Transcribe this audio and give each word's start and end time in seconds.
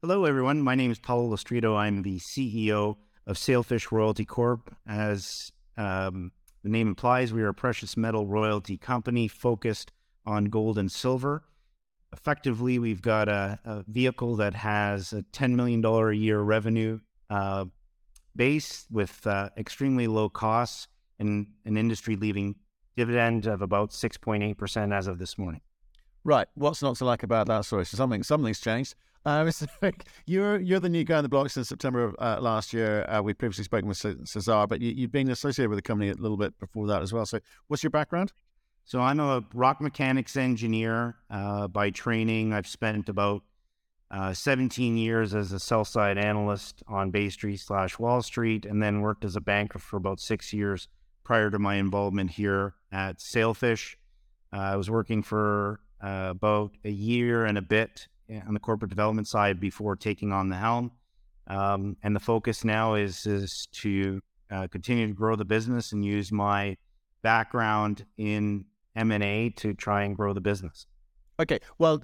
Hello, 0.00 0.26
everyone. 0.26 0.62
My 0.62 0.76
name 0.76 0.92
is 0.92 1.00
Paolo 1.00 1.34
Lostritto. 1.34 1.76
I'm 1.76 2.02
the 2.02 2.20
CEO 2.20 2.98
of 3.26 3.36
Sailfish 3.36 3.90
Royalty 3.90 4.24
Corp. 4.24 4.72
As 4.86 5.50
um, 5.76 6.30
the 6.62 6.68
name 6.68 6.86
implies, 6.86 7.32
we 7.32 7.42
are 7.42 7.48
a 7.48 7.54
precious 7.54 7.96
metal 7.96 8.24
royalty 8.24 8.76
company 8.76 9.26
focused 9.26 9.90
on 10.24 10.44
gold 10.44 10.78
and 10.78 10.92
silver. 10.92 11.42
Effectively, 12.12 12.78
we've 12.78 13.02
got 13.02 13.28
a, 13.28 13.58
a 13.64 13.82
vehicle 13.88 14.36
that 14.36 14.54
has 14.54 15.12
a 15.12 15.24
$10 15.32 15.56
million 15.56 15.84
a 15.84 16.12
year 16.12 16.38
revenue 16.42 17.00
uh, 17.28 17.64
base 18.36 18.86
with 18.92 19.26
uh, 19.26 19.48
extremely 19.56 20.06
low 20.06 20.28
costs 20.28 20.86
and 21.18 21.48
an 21.64 21.76
industry 21.76 22.14
leading 22.14 22.54
dividend 22.96 23.46
of 23.46 23.62
about 23.62 23.90
6.8% 23.90 24.94
as 24.96 25.08
of 25.08 25.18
this 25.18 25.36
morning. 25.36 25.62
Right. 26.22 26.46
What's 26.54 26.82
not 26.82 26.94
to 26.98 27.04
like 27.04 27.24
about 27.24 27.48
that 27.48 27.64
story? 27.64 27.84
So 27.84 27.96
something 27.96 28.22
something's 28.22 28.60
changed. 28.60 28.94
Uh, 29.28 29.44
Mr. 29.44 29.92
you're 30.24 30.58
you're 30.58 30.80
the 30.80 30.88
new 30.88 31.04
guy 31.04 31.18
on 31.18 31.22
the 31.22 31.28
block 31.28 31.50
since 31.50 31.68
September 31.68 32.02
of 32.02 32.16
uh, 32.18 32.38
last 32.40 32.72
year. 32.72 33.04
Uh, 33.10 33.20
we've 33.20 33.36
previously 33.36 33.64
spoken 33.64 33.86
with 33.86 33.98
Cesar, 33.98 34.66
but 34.66 34.80
you, 34.80 35.02
have 35.02 35.12
been 35.12 35.30
associated 35.30 35.68
with 35.68 35.76
the 35.76 35.82
company 35.82 36.08
a 36.08 36.14
little 36.14 36.38
bit 36.38 36.58
before 36.58 36.86
that 36.86 37.02
as 37.02 37.12
well. 37.12 37.26
So, 37.26 37.38
what's 37.66 37.82
your 37.82 37.90
background? 37.90 38.32
So, 38.86 39.00
I'm 39.00 39.20
a 39.20 39.44
rock 39.52 39.82
mechanics 39.82 40.34
engineer 40.34 41.16
uh, 41.28 41.68
by 41.68 41.90
training. 41.90 42.54
I've 42.54 42.66
spent 42.66 43.10
about 43.10 43.42
uh, 44.10 44.32
17 44.32 44.96
years 44.96 45.34
as 45.34 45.52
a 45.52 45.58
sell 45.58 45.84
side 45.84 46.16
analyst 46.16 46.82
on 46.88 47.10
Bay 47.10 47.28
Street 47.28 47.58
slash 47.58 47.98
Wall 47.98 48.22
Street, 48.22 48.64
and 48.64 48.82
then 48.82 49.02
worked 49.02 49.26
as 49.26 49.36
a 49.36 49.42
banker 49.42 49.78
for 49.78 49.98
about 49.98 50.20
six 50.20 50.54
years 50.54 50.88
prior 51.22 51.50
to 51.50 51.58
my 51.58 51.74
involvement 51.74 52.30
here 52.30 52.76
at 52.90 53.20
Sailfish. 53.20 53.98
Uh, 54.54 54.56
I 54.56 54.76
was 54.76 54.88
working 54.88 55.22
for 55.22 55.80
about 56.00 56.70
a 56.82 56.90
year 56.90 57.44
and 57.44 57.58
a 57.58 57.62
bit 57.62 58.08
on 58.46 58.54
the 58.54 58.60
corporate 58.60 58.90
development 58.90 59.26
side 59.26 59.60
before 59.60 59.96
taking 59.96 60.32
on 60.32 60.48
the 60.48 60.56
helm. 60.56 60.92
Um, 61.46 61.96
and 62.02 62.14
the 62.14 62.20
focus 62.20 62.64
now 62.64 62.94
is 62.94 63.26
is 63.26 63.68
to 63.72 64.20
uh, 64.50 64.68
continue 64.68 65.06
to 65.06 65.14
grow 65.14 65.36
the 65.36 65.44
business 65.44 65.92
and 65.92 66.04
use 66.04 66.30
my 66.30 66.76
background 67.22 68.04
in 68.16 68.64
M 68.96 69.12
and 69.12 69.22
A 69.22 69.50
to 69.50 69.74
try 69.74 70.02
and 70.02 70.16
grow 70.16 70.32
the 70.32 70.40
business. 70.40 70.86
Okay, 71.40 71.60
well, 71.78 72.02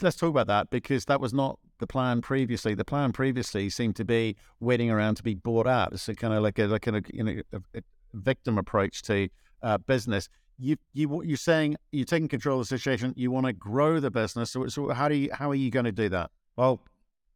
let's 0.00 0.16
talk 0.16 0.30
about 0.30 0.46
that 0.46 0.70
because 0.70 1.04
that 1.04 1.20
was 1.20 1.34
not 1.34 1.58
the 1.78 1.86
plan 1.86 2.22
previously. 2.22 2.74
The 2.74 2.84
plan 2.84 3.12
previously 3.12 3.68
seemed 3.68 3.96
to 3.96 4.04
be 4.04 4.36
waiting 4.58 4.90
around 4.90 5.16
to 5.16 5.22
be 5.22 5.34
bought 5.34 5.66
out. 5.66 5.92
It's 5.92 6.08
a 6.08 6.14
kind 6.14 6.32
of 6.32 6.42
like 6.42 6.58
a 6.58 6.66
like 6.66 6.86
a, 6.86 7.02
you 7.12 7.22
know, 7.22 7.42
a 7.52 7.82
victim 8.14 8.58
approach 8.58 9.02
to 9.02 9.28
uh, 9.62 9.78
business 9.78 10.28
you 10.60 10.76
you 10.92 11.22
you're 11.24 11.36
saying 11.36 11.76
you're 11.90 12.04
taking 12.04 12.28
control 12.28 12.60
of 12.60 12.68
the 12.68 12.78
situation. 12.78 13.14
You 13.16 13.30
want 13.30 13.46
to 13.46 13.52
grow 13.52 13.98
the 13.98 14.10
business. 14.10 14.50
So, 14.50 14.66
so 14.68 14.90
how 14.90 15.08
do 15.08 15.14
you 15.14 15.30
how 15.32 15.50
are 15.50 15.54
you 15.54 15.70
going 15.70 15.86
to 15.86 15.92
do 15.92 16.08
that? 16.10 16.30
Well, 16.56 16.82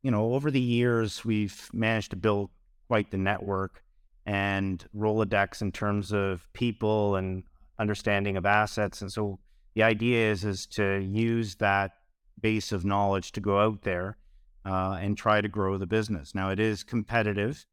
you 0.02 0.10
know, 0.10 0.34
over 0.34 0.50
the 0.50 0.60
years 0.60 1.24
we've 1.24 1.68
managed 1.72 2.10
to 2.10 2.16
build 2.16 2.50
quite 2.88 3.10
the 3.10 3.16
network 3.16 3.82
and 4.26 4.84
Rolodex 4.96 5.62
in 5.62 5.72
terms 5.72 6.12
of 6.12 6.46
people 6.52 7.16
and 7.16 7.42
understanding 7.78 8.36
of 8.36 8.46
assets. 8.46 9.00
And 9.00 9.10
so 9.10 9.38
the 9.74 9.82
idea 9.82 10.30
is 10.30 10.44
is 10.44 10.66
to 10.66 10.98
use 10.98 11.56
that 11.56 11.92
base 12.40 12.72
of 12.72 12.84
knowledge 12.84 13.32
to 13.32 13.40
go 13.40 13.58
out 13.60 13.82
there 13.82 14.18
uh, 14.66 14.98
and 15.00 15.16
try 15.16 15.40
to 15.40 15.48
grow 15.48 15.78
the 15.78 15.86
business. 15.86 16.34
Now 16.34 16.50
it 16.50 16.60
is 16.60 16.82
competitive, 16.82 17.64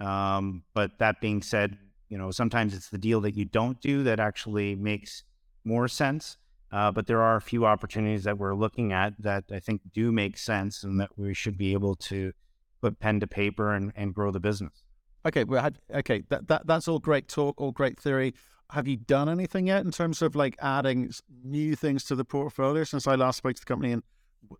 um, 0.00 0.64
but 0.74 0.98
that 0.98 1.20
being 1.20 1.42
said, 1.42 1.78
you 2.08 2.18
know, 2.18 2.30
sometimes 2.30 2.74
it's 2.74 2.88
the 2.88 2.98
deal 2.98 3.20
that 3.22 3.36
you 3.36 3.44
don't 3.44 3.80
do 3.80 4.02
that 4.04 4.20
actually 4.20 4.74
makes 4.74 5.24
more 5.64 5.88
sense. 5.88 6.36
Uh, 6.70 6.90
but 6.90 7.06
there 7.06 7.22
are 7.22 7.36
a 7.36 7.40
few 7.40 7.64
opportunities 7.64 8.24
that 8.24 8.38
we're 8.38 8.54
looking 8.54 8.92
at 8.92 9.14
that 9.18 9.44
I 9.50 9.58
think 9.58 9.80
do 9.92 10.12
make 10.12 10.36
sense 10.36 10.82
and 10.82 11.00
that 11.00 11.10
we 11.16 11.32
should 11.32 11.56
be 11.56 11.72
able 11.72 11.94
to 11.96 12.32
put 12.82 13.00
pen 13.00 13.20
to 13.20 13.26
paper 13.26 13.72
and, 13.74 13.92
and 13.96 14.14
grow 14.14 14.30
the 14.30 14.40
business. 14.40 14.82
Okay, 15.26 15.44
well, 15.44 15.70
okay, 15.92 16.22
that, 16.28 16.46
that 16.48 16.66
that's 16.66 16.86
all 16.86 16.98
great 16.98 17.28
talk, 17.28 17.60
all 17.60 17.72
great 17.72 17.98
theory. 17.98 18.34
Have 18.70 18.86
you 18.86 18.96
done 18.96 19.30
anything 19.30 19.66
yet 19.66 19.84
in 19.84 19.90
terms 19.90 20.20
of 20.20 20.36
like 20.36 20.56
adding 20.60 21.10
new 21.42 21.74
things 21.74 22.04
to 22.04 22.14
the 22.14 22.24
portfolio 22.24 22.84
since 22.84 23.06
I 23.06 23.14
last 23.14 23.38
spoke 23.38 23.54
to 23.56 23.62
the 23.62 23.66
company 23.66 23.92
in 23.92 24.02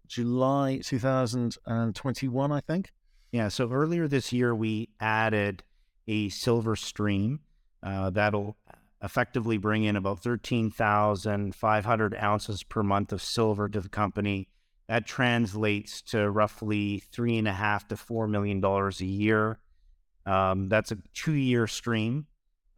July 0.07 0.81
2021, 0.83 2.53
I 2.53 2.61
think? 2.61 2.91
Yeah, 3.33 3.49
so 3.49 3.71
earlier 3.71 4.09
this 4.09 4.33
year 4.33 4.55
we 4.55 4.89
added 4.99 5.63
a 6.07 6.31
silver 6.31 6.75
stream. 6.75 7.41
Uh, 7.83 8.11
that'll 8.11 8.57
effectively 9.03 9.59
bring 9.59 9.85
in 9.85 9.97
about 9.97 10.21
13,500 10.21 12.15
ounces 12.17 12.63
per 12.65 12.83
month 12.83 13.13
of 13.13 13.23
silver 13.23 13.69
to 13.69 13.81
the 13.81 13.89
company. 13.89 14.49
That 14.89 15.07
translates 15.07 16.03
to 16.03 16.31
roughly 16.31 17.03
three 17.13 17.37
and 17.37 17.47
a 17.47 17.53
half 17.53 17.87
to 17.89 17.97
four 17.97 18.27
million 18.27 18.61
dollars 18.61 19.01
a 19.01 19.07
year. 19.07 19.59
Um, 20.25 20.69
that's 20.69 20.93
a 20.93 20.99
two-year 21.15 21.67
stream, 21.67 22.27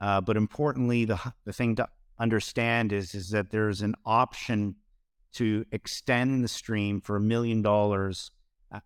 uh, 0.00 0.20
but 0.20 0.36
importantly, 0.36 1.04
the 1.04 1.18
the 1.44 1.52
thing 1.52 1.76
to 1.76 1.88
understand 2.18 2.92
is 2.92 3.14
is 3.14 3.30
that 3.30 3.50
there's 3.50 3.80
an 3.80 3.94
option 4.04 4.74
to 5.34 5.64
extend 5.70 6.42
the 6.42 6.48
stream 6.48 7.00
for 7.00 7.16
a 7.16 7.20
million 7.20 7.62
dollars 7.62 8.32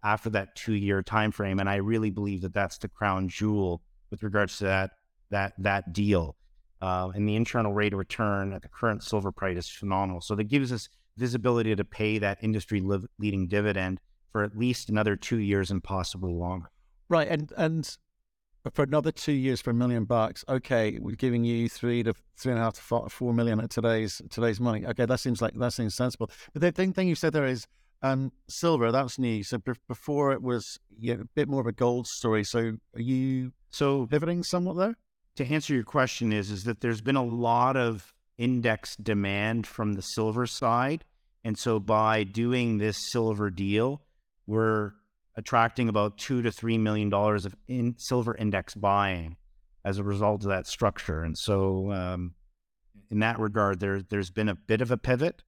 after 0.02 0.30
that 0.30 0.54
two-year 0.54 1.02
time 1.02 1.30
frame, 1.30 1.58
and 1.58 1.68
I 1.68 1.76
really 1.76 2.10
believe 2.10 2.42
that 2.42 2.52
that's 2.52 2.78
the 2.78 2.88
crown 2.88 3.28
jewel 3.28 3.82
with 4.10 4.22
regards 4.22 4.58
to 4.58 4.64
that 4.64 4.92
that 5.30 5.54
that 5.58 5.92
deal. 5.92 6.36
Uh, 6.80 7.10
and 7.14 7.28
the 7.28 7.36
internal 7.36 7.72
rate 7.72 7.92
of 7.92 7.98
return 7.98 8.52
at 8.52 8.62
the 8.62 8.68
current 8.68 9.02
silver 9.02 9.32
price 9.32 9.56
is 9.56 9.68
phenomenal. 9.68 10.20
So 10.20 10.34
that 10.34 10.44
gives 10.44 10.70
us 10.70 10.88
visibility 11.16 11.74
to 11.74 11.84
pay 11.84 12.18
that 12.18 12.38
industry 12.42 12.82
leading 13.18 13.46
dividend 13.46 14.00
for 14.32 14.42
at 14.42 14.56
least 14.56 14.88
another 14.88 15.16
two 15.16 15.38
years 15.38 15.70
and 15.70 15.82
possibly 15.82 16.32
longer. 16.32 16.70
Right, 17.08 17.28
and 17.28 17.52
and 17.56 17.96
for 18.72 18.82
another 18.82 19.12
two 19.12 19.32
years 19.32 19.60
for 19.60 19.70
a 19.70 19.74
million 19.74 20.04
bucks, 20.04 20.44
okay, 20.48 20.98
we're 21.00 21.16
giving 21.16 21.44
you 21.44 21.68
three 21.68 22.02
to 22.02 22.14
three 22.36 22.52
and 22.52 22.60
a 22.60 22.64
half 22.64 22.74
to 22.74 22.80
four, 22.80 23.08
four 23.08 23.32
million 23.32 23.60
at 23.60 23.70
today's 23.70 24.22
today's 24.30 24.58
money. 24.58 24.86
Okay, 24.86 25.06
that 25.06 25.20
seems 25.20 25.40
like 25.40 25.54
that 25.54 25.72
seems 25.72 25.94
sensible. 25.94 26.30
But 26.52 26.62
the 26.62 26.72
thing, 26.72 26.92
thing 26.92 27.08
you 27.08 27.14
said 27.14 27.32
there 27.32 27.46
is 27.46 27.66
um, 28.02 28.32
silver. 28.48 28.92
That's 28.92 29.18
new. 29.18 29.42
So 29.42 29.58
b- 29.58 29.72
before 29.88 30.32
it 30.32 30.42
was 30.42 30.78
yeah, 30.98 31.14
a 31.14 31.24
bit 31.34 31.48
more 31.48 31.60
of 31.60 31.66
a 31.66 31.72
gold 31.72 32.06
story. 32.06 32.44
So 32.44 32.76
are 32.94 33.00
you 33.00 33.52
so 33.70 34.06
pivoting 34.06 34.42
somewhat 34.42 34.76
there? 34.76 34.94
To 35.36 35.46
answer 35.46 35.74
your 35.74 35.84
question 35.84 36.32
is 36.32 36.50
is 36.50 36.64
that 36.64 36.80
there's 36.80 37.00
been 37.00 37.16
a 37.16 37.24
lot 37.24 37.76
of 37.76 38.14
index 38.38 38.96
demand 38.96 39.66
from 39.66 39.94
the 39.94 40.02
silver 40.02 40.46
side. 40.46 41.04
And 41.44 41.58
so 41.58 41.78
by 41.78 42.24
doing 42.24 42.78
this 42.78 43.10
silver 43.10 43.50
deal, 43.50 44.02
we're 44.46 44.92
attracting 45.36 45.88
about 45.88 46.16
two 46.18 46.42
to 46.42 46.50
three 46.50 46.78
million 46.78 47.10
dollars 47.10 47.44
of 47.44 47.54
in 47.68 47.96
silver 47.98 48.34
index 48.36 48.74
buying 48.74 49.36
as 49.84 49.98
a 49.98 50.04
result 50.04 50.42
of 50.42 50.48
that 50.48 50.66
structure. 50.66 51.22
And 51.22 51.36
so 51.36 51.92
um, 51.92 52.34
in 53.10 53.18
that 53.20 53.38
regard, 53.38 53.80
there 53.80 54.02
there's 54.02 54.30
been 54.30 54.48
a 54.48 54.54
bit 54.54 54.80
of 54.80 54.90
a 54.90 54.96
pivot. 54.96 55.42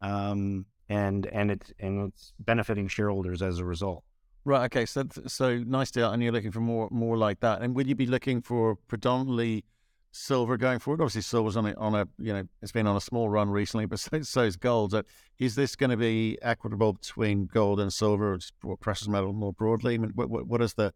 Um, 0.00 0.66
and 0.88 1.26
and 1.26 1.50
it's 1.50 1.72
and 1.78 2.08
it's 2.08 2.32
benefiting 2.38 2.88
shareholders 2.88 3.42
as 3.42 3.58
a 3.58 3.64
result. 3.64 4.04
Right. 4.44 4.64
Okay. 4.66 4.86
So 4.86 5.04
so 5.26 5.58
nice 5.58 5.90
deal, 5.90 6.10
and 6.10 6.22
you're 6.22 6.32
looking 6.32 6.50
for 6.50 6.60
more 6.60 6.88
more 6.90 7.16
like 7.16 7.40
that. 7.40 7.60
And 7.62 7.74
will 7.74 7.86
you 7.86 7.94
be 7.94 8.06
looking 8.06 8.40
for 8.40 8.76
predominantly 8.76 9.64
silver 10.12 10.56
going 10.56 10.78
forward? 10.78 11.02
Obviously, 11.02 11.22
silver's 11.22 11.56
on 11.56 11.66
a 11.66 11.74
on 11.74 11.94
a 11.94 12.08
you 12.18 12.32
know 12.32 12.44
it's 12.62 12.72
been 12.72 12.86
on 12.86 12.96
a 12.96 13.00
small 13.00 13.28
run 13.28 13.50
recently, 13.50 13.84
but 13.84 14.00
so, 14.00 14.22
so 14.22 14.42
is 14.42 14.56
gold. 14.56 14.92
So 14.92 15.02
is 15.38 15.54
this 15.56 15.76
going 15.76 15.90
to 15.90 15.96
be 15.96 16.38
equitable 16.40 16.94
between 16.94 17.46
gold 17.46 17.80
and 17.80 17.92
silver, 17.92 18.38
or 18.64 18.76
precious 18.78 19.08
metal 19.08 19.32
more 19.32 19.52
broadly? 19.52 19.98
What, 19.98 20.30
what, 20.30 20.46
what 20.46 20.62
is 20.62 20.74
the 20.74 20.94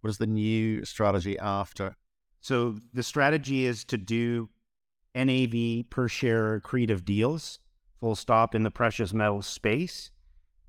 what 0.00 0.10
is 0.10 0.18
the 0.18 0.26
new 0.26 0.84
strategy 0.84 1.38
after? 1.38 1.96
So 2.40 2.76
the 2.94 3.02
strategy 3.02 3.66
is 3.66 3.84
to 3.86 3.98
do 3.98 4.48
NAV 5.14 5.90
per 5.90 6.08
share 6.08 6.60
accretive 6.60 7.04
deals, 7.04 7.58
full 8.00 8.14
stop 8.14 8.54
in 8.54 8.62
the 8.62 8.70
precious 8.70 9.12
metal 9.12 9.42
space. 9.42 10.10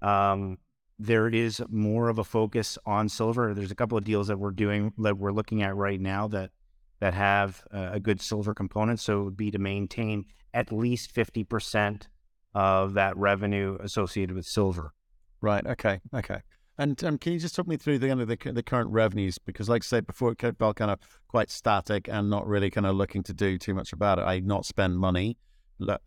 Um, 0.01 0.57
there 0.99 1.29
is 1.29 1.63
more 1.69 2.09
of 2.09 2.19
a 2.19 2.23
focus 2.23 2.77
on 2.85 3.07
silver. 3.07 3.53
There's 3.53 3.71
a 3.71 3.75
couple 3.75 3.97
of 3.97 4.03
deals 4.03 4.27
that 4.27 4.37
we're 4.37 4.51
doing 4.51 4.93
that 4.97 5.17
we're 5.17 5.31
looking 5.31 5.63
at 5.63 5.75
right 5.75 5.99
now 5.99 6.27
that 6.27 6.51
that 6.99 7.13
have 7.13 7.63
a 7.71 7.99
good 7.99 8.21
silver 8.21 8.53
component. 8.53 8.99
So 8.99 9.21
it 9.21 9.23
would 9.23 9.37
be 9.37 9.51
to 9.51 9.59
maintain 9.59 10.25
at 10.53 10.71
least 10.71 11.11
fifty 11.11 11.43
percent 11.43 12.09
of 12.53 12.93
that 12.95 13.15
revenue 13.15 13.77
associated 13.79 14.35
with 14.35 14.45
silver. 14.45 14.93
Right. 15.41 15.65
Okay. 15.65 16.01
Okay. 16.13 16.41
And 16.77 17.01
um, 17.03 17.17
can 17.17 17.33
you 17.33 17.39
just 17.39 17.55
talk 17.55 17.67
me 17.67 17.75
through 17.75 17.99
the, 17.99 18.07
the, 18.15 18.51
the 18.53 18.63
current 18.63 18.89
revenues? 18.89 19.37
Because, 19.37 19.67
like 19.67 19.83
I 19.83 19.85
said 19.85 20.07
before, 20.07 20.31
it 20.31 20.57
felt 20.57 20.77
kind 20.77 20.89
of 20.89 20.99
quite 21.27 21.51
static 21.51 22.07
and 22.07 22.29
not 22.29 22.47
really 22.47 22.69
kind 22.69 22.87
of 22.87 22.95
looking 22.95 23.21
to 23.23 23.33
do 23.33 23.57
too 23.57 23.73
much 23.73 23.91
about 23.91 24.17
it. 24.17 24.23
I 24.23 24.39
not 24.39 24.65
spend 24.65 24.97
money, 24.97 25.37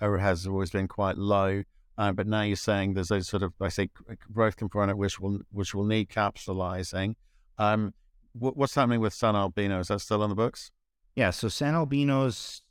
or 0.00 0.18
has 0.18 0.46
always 0.46 0.70
been 0.70 0.88
quite 0.88 1.18
low. 1.18 1.62
Uh, 2.02 2.10
but 2.10 2.26
now 2.26 2.42
you're 2.42 2.56
saying 2.56 2.94
there's 2.94 3.12
a 3.12 3.22
sort 3.22 3.44
of, 3.44 3.52
I 3.60 3.68
say, 3.68 3.88
growth 4.32 4.56
component 4.56 4.98
which 4.98 5.20
will 5.20 5.38
which 5.52 5.72
will 5.72 5.84
need 5.84 6.08
capitalizing. 6.08 7.14
Um, 7.58 7.94
what, 8.32 8.56
what's 8.56 8.74
happening 8.74 9.00
with 9.00 9.14
San 9.14 9.36
Albino? 9.36 9.78
Is 9.78 9.86
that 9.86 10.00
still 10.00 10.20
on 10.20 10.28
the 10.28 10.34
books? 10.34 10.72
Yeah, 11.14 11.30
so 11.30 11.46
San 11.46 11.74
Albino's 11.74 12.62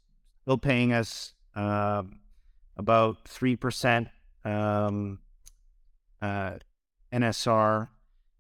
still 0.42 0.58
paying 0.58 0.92
us 0.92 1.34
uh, 1.56 2.04
about 2.76 3.26
three 3.26 3.56
percent 3.56 4.10
um, 4.44 5.20
uh, 6.22 6.56
NSR. 7.14 7.88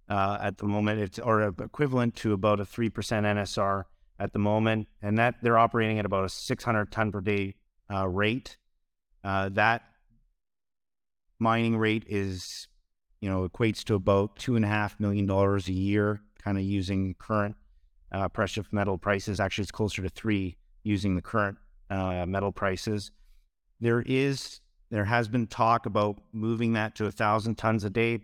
uh, 0.10 0.38
at 0.42 0.58
the 0.58 0.66
moment. 0.66 1.00
It's 1.00 1.20
or 1.20 1.42
equivalent 1.48 2.16
to 2.18 2.34
about 2.34 2.60
a 2.60 2.66
three 2.66 2.90
percent 2.90 3.26
NSR 3.26 3.86
at 4.20 4.34
the 4.34 4.40
moment, 4.40 4.90
and 5.02 5.18
that 5.18 5.36
they're 5.42 5.58
operating 5.58 6.00
at 6.00 6.06
about 6.06 6.26
a 6.26 6.30
600 6.30 6.92
ton 6.92 7.14
per 7.14 7.22
day 7.22 7.56
uh, 7.90 8.08
rate. 8.10 8.58
Uh, 9.24 9.48
that 9.50 9.84
mining 11.42 11.76
rate 11.76 12.06
is, 12.08 12.68
you 13.20 13.30
know, 13.30 13.50
equates 13.50 13.84
to 13.86 13.96
about 13.96 14.36
two 14.38 14.56
and 14.56 14.64
a 14.64 14.68
half 14.68 15.00
million 15.00 15.26
dollars 15.26 15.68
a 15.68 15.74
year, 15.74 16.22
kind 16.42 16.58
of 16.58 16.64
using 16.64 17.16
current 17.16 17.56
uh, 18.12 18.30
precious 18.30 18.66
metal 18.72 18.98
prices. 18.98 19.40
Actually, 19.40 19.64
it's 19.64 19.72
closer 19.72 20.02
to 20.04 20.10
three 20.10 20.56
using 20.84 21.16
the 21.16 21.22
current 21.22 21.58
uh, 21.90 22.26
metal 22.28 22.52
prices. 22.52 23.12
There 23.80 24.04
is, 24.06 24.62
there 24.92 25.06
has 25.06 25.28
been 25.28 25.48
talk 25.48 25.88
about 25.88 26.22
moving 26.32 26.74
that 26.74 26.96
to 26.96 27.06
a 27.08 27.12
thousand 27.12 27.56
tons 27.56 27.84
a 27.84 27.90
day. 27.90 28.22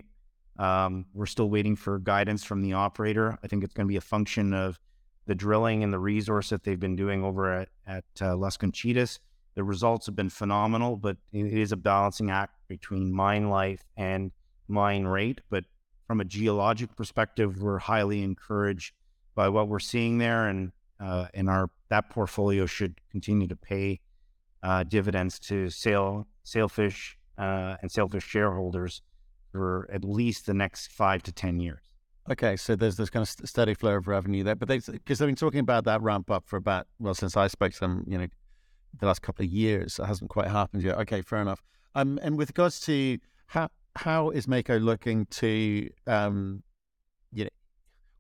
Um, 0.60 1.06
we're 1.14 1.25
still 1.25 1.50
waiting 1.50 1.75
for 1.75 2.00
guidance 2.00 2.44
from 2.44 2.62
the 2.62 2.74
operator. 2.74 3.38
I 3.44 3.48
think 3.48 3.64
it's 3.64 3.74
going 3.74 3.88
to 3.88 3.92
be 3.92 3.98
a 3.98 4.02
function 4.02 4.54
of 4.54 4.80
the 5.25 5.36
drilling 5.36 5.84
and 5.84 5.92
the 5.92 6.00
resource 6.00 6.50
that 6.50 6.64
they've 6.64 6.80
been 6.80 6.96
doing 6.96 7.24
over 7.24 7.52
at, 7.52 7.69
at 7.86 8.06
uh, 8.22 8.36
Las 8.36 8.58
Conchitas. 8.58 9.19
The 9.56 9.64
results 9.64 10.06
have 10.06 10.16
been 10.16 10.30
phenomenal, 10.30 10.96
but 10.96 11.18
it 11.34 11.52
is 11.54 11.72
a 11.72 11.78
balancing 11.78 12.30
act 12.30 12.56
between 12.68 13.14
mine 13.14 13.50
life 13.50 13.84
and 13.96 14.31
mine 14.68 15.06
rate. 15.06 15.42
But 15.50 15.66
from 16.06 16.22
a 16.22 16.25
geologic 16.25 16.96
perspective, 16.96 17.62
we're 17.62 17.80
highly 17.80 18.24
encouraged 18.24 18.94
by 19.36 19.50
what 19.50 19.68
we're 19.68 19.80
seeing 19.80 20.18
there, 20.18 20.48
and 20.48 20.72
uh, 21.00 21.28
and 21.34 21.50
our 21.50 21.69
that 21.90 22.10
portfolio 22.10 22.66
should 22.66 23.00
continue 23.12 23.48
to 23.48 23.56
pay 23.56 24.00
uh, 24.64 24.84
dividends 24.84 25.40
to 25.40 25.69
Sail 25.69 26.28
Sailfish 26.44 27.18
uh, 27.38 27.75
and 27.81 27.92
Sailfish 27.92 28.25
shareholders 28.25 29.02
for 29.52 29.90
at 29.92 30.04
least 30.04 30.46
the 30.46 30.54
next 30.54 30.92
five 30.92 31.24
to 31.24 31.31
ten 31.31 31.60
years. 31.60 31.81
Okay, 32.30 32.58
so 32.58 32.75
there's 32.75 32.98
this 32.98 33.10
kind 33.10 33.24
of 33.24 33.30
steady 33.48 33.74
flow 33.74 33.96
of 33.96 34.08
revenue 34.08 34.44
there, 34.44 34.56
but 34.56 34.68
because 34.68 35.19
they've 35.19 35.28
been 35.28 35.36
talking 35.36 35.62
about 35.62 35.86
that 35.86 36.02
ramp 36.02 36.30
up 36.30 36.46
for 36.46 36.58
about 36.58 36.88
well 37.00 37.14
since 37.14 37.38
I 37.38 37.48
spoke 37.48 37.74
to 37.74 37.80
them, 37.80 38.04
you 38.08 38.18
know, 38.18 38.28
the 39.00 39.06
last 39.06 39.22
couple 39.22 39.46
of 39.46 39.52
years, 39.52 40.00
it 40.00 40.06
hasn't 40.06 40.30
quite 40.30 40.48
happened 40.48 40.84
yet. 40.84 40.98
Okay, 40.98 41.22
fair 41.22 41.42
enough. 41.42 41.62
Um, 41.97 42.19
and 42.21 42.38
with 42.38 42.49
regards 42.49 42.79
to 42.81 43.17
how 43.47 43.69
how 43.95 44.29
is 44.29 44.47
Mako 44.47 44.77
looking 44.77 45.25
to 45.25 45.89
um, 46.05 46.61
you 47.31 47.45
know, 47.45 47.49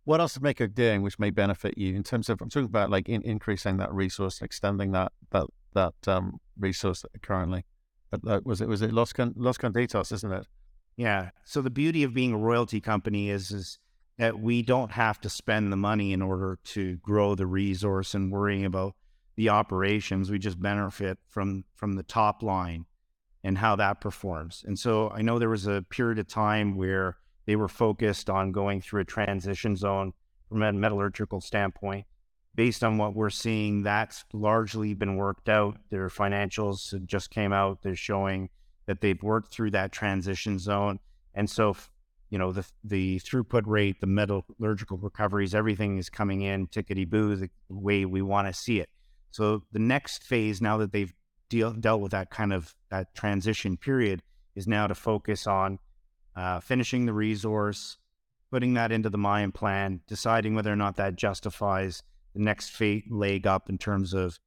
what 0.03 0.19
else 0.19 0.35
is 0.35 0.41
Mako 0.41 0.65
doing 0.65 1.03
which 1.03 1.19
may 1.19 1.29
benefit 1.29 1.77
you 1.77 1.95
in 1.95 2.01
terms 2.01 2.27
of 2.27 2.41
I'm 2.41 2.49
talking 2.49 2.65
about 2.65 2.89
like 2.89 3.07
in, 3.07 3.21
increasing 3.21 3.77
that 3.77 3.93
resource, 3.93 4.41
extending 4.41 4.93
that 4.93 5.11
that 5.29 5.45
that 5.75 5.93
um, 6.07 6.39
resource 6.57 7.05
currently. 7.21 7.65
But 8.09 8.43
was 8.47 8.61
it 8.61 8.67
was 8.67 8.81
it 8.81 8.91
Los 8.91 9.13
Con 9.13 9.35
Los 9.37 9.59
Conditos, 9.59 10.11
isn't 10.11 10.31
it? 10.31 10.47
Yeah. 10.95 11.29
So 11.45 11.61
the 11.61 11.69
beauty 11.69 12.01
of 12.01 12.15
being 12.15 12.33
a 12.33 12.37
royalty 12.37 12.81
company 12.81 13.29
is 13.29 13.51
is 13.51 13.77
that 14.17 14.39
we 14.39 14.63
don't 14.63 14.93
have 14.93 15.21
to 15.21 15.29
spend 15.29 15.71
the 15.71 15.77
money 15.77 16.13
in 16.13 16.23
order 16.23 16.57
to 16.63 16.95
grow 16.97 17.35
the 17.35 17.45
resource 17.45 18.15
and 18.15 18.31
worrying 18.31 18.65
about 18.65 18.95
the 19.35 19.49
operations. 19.49 20.31
We 20.31 20.39
just 20.39 20.59
benefit 20.59 21.19
from 21.27 21.63
from 21.75 21.93
the 21.93 22.01
top 22.01 22.41
line 22.41 22.86
and 23.47 23.57
how 23.57 23.77
that 23.77 24.01
performs. 24.01 24.65
And 24.67 24.77
so 24.77 25.09
I 25.09 25.21
know 25.21 25.39
there 25.39 25.47
was 25.47 25.67
a 25.67 25.81
period 25.89 26.19
of 26.19 26.27
time 26.27 26.75
where 26.75 27.15
they 27.45 27.55
were 27.55 27.69
focused 27.69 28.29
on 28.29 28.51
going 28.51 28.81
through 28.81 28.99
a 29.01 29.05
transition 29.05 29.77
zone 29.77 30.11
from 30.49 30.61
a 30.61 30.73
metallurgical 30.73 31.39
standpoint. 31.39 32.05
Based 32.55 32.83
on 32.83 32.97
what 32.97 33.15
we're 33.15 33.29
seeing, 33.29 33.83
that's 33.83 34.25
largely 34.33 34.93
been 34.93 35.15
worked 35.15 35.47
out. 35.47 35.77
Their 35.91 36.09
financials 36.09 36.93
just 37.05 37.29
came 37.29 37.53
out. 37.53 37.83
They're 37.83 37.95
showing 37.95 38.49
that 38.85 38.99
they've 38.99 39.23
worked 39.23 39.53
through 39.53 39.71
that 39.71 39.93
transition 39.93 40.59
zone. 40.59 40.99
And 41.33 41.49
so 41.49 41.77
you 42.29 42.37
know 42.37 42.51
the 42.51 42.65
the 42.83 43.21
throughput 43.21 43.63
rate, 43.65 44.01
the 44.01 44.07
metallurgical 44.07 44.97
recoveries, 44.97 45.55
everything 45.55 45.97
is 45.97 46.09
coming 46.09 46.41
in 46.41 46.67
tickety 46.67 47.09
boo 47.09 47.37
the 47.37 47.49
way 47.69 48.03
we 48.03 48.21
want 48.21 48.47
to 48.47 48.53
see 48.53 48.81
it. 48.81 48.89
So 49.31 49.63
the 49.71 49.79
next 49.79 50.23
phase, 50.23 50.61
now 50.61 50.77
that 50.79 50.91
they've 50.91 51.13
deal, 51.49 51.71
dealt 51.73 52.01
with 52.01 52.11
that 52.11 52.29
kind 52.29 52.53
of 52.53 52.75
that 52.89 53.13
transition 53.15 53.77
period, 53.77 54.21
is 54.55 54.67
now 54.67 54.87
to 54.87 54.95
focus 54.95 55.47
on 55.47 55.79
uh, 56.35 56.59
finishing 56.59 57.05
the 57.05 57.13
resource, 57.13 57.97
putting 58.51 58.73
that 58.75 58.91
into 58.91 59.09
the 59.09 59.17
mine 59.17 59.51
plan, 59.51 60.01
deciding 60.07 60.55
whether 60.55 60.71
or 60.71 60.75
not 60.75 60.95
that 60.95 61.15
justifies 61.15 62.03
the 62.33 62.41
next 62.41 62.69
fa- 62.69 63.01
leg 63.09 63.47
up 63.47 63.69
in 63.69 63.77
terms 63.77 64.13
of 64.13 64.39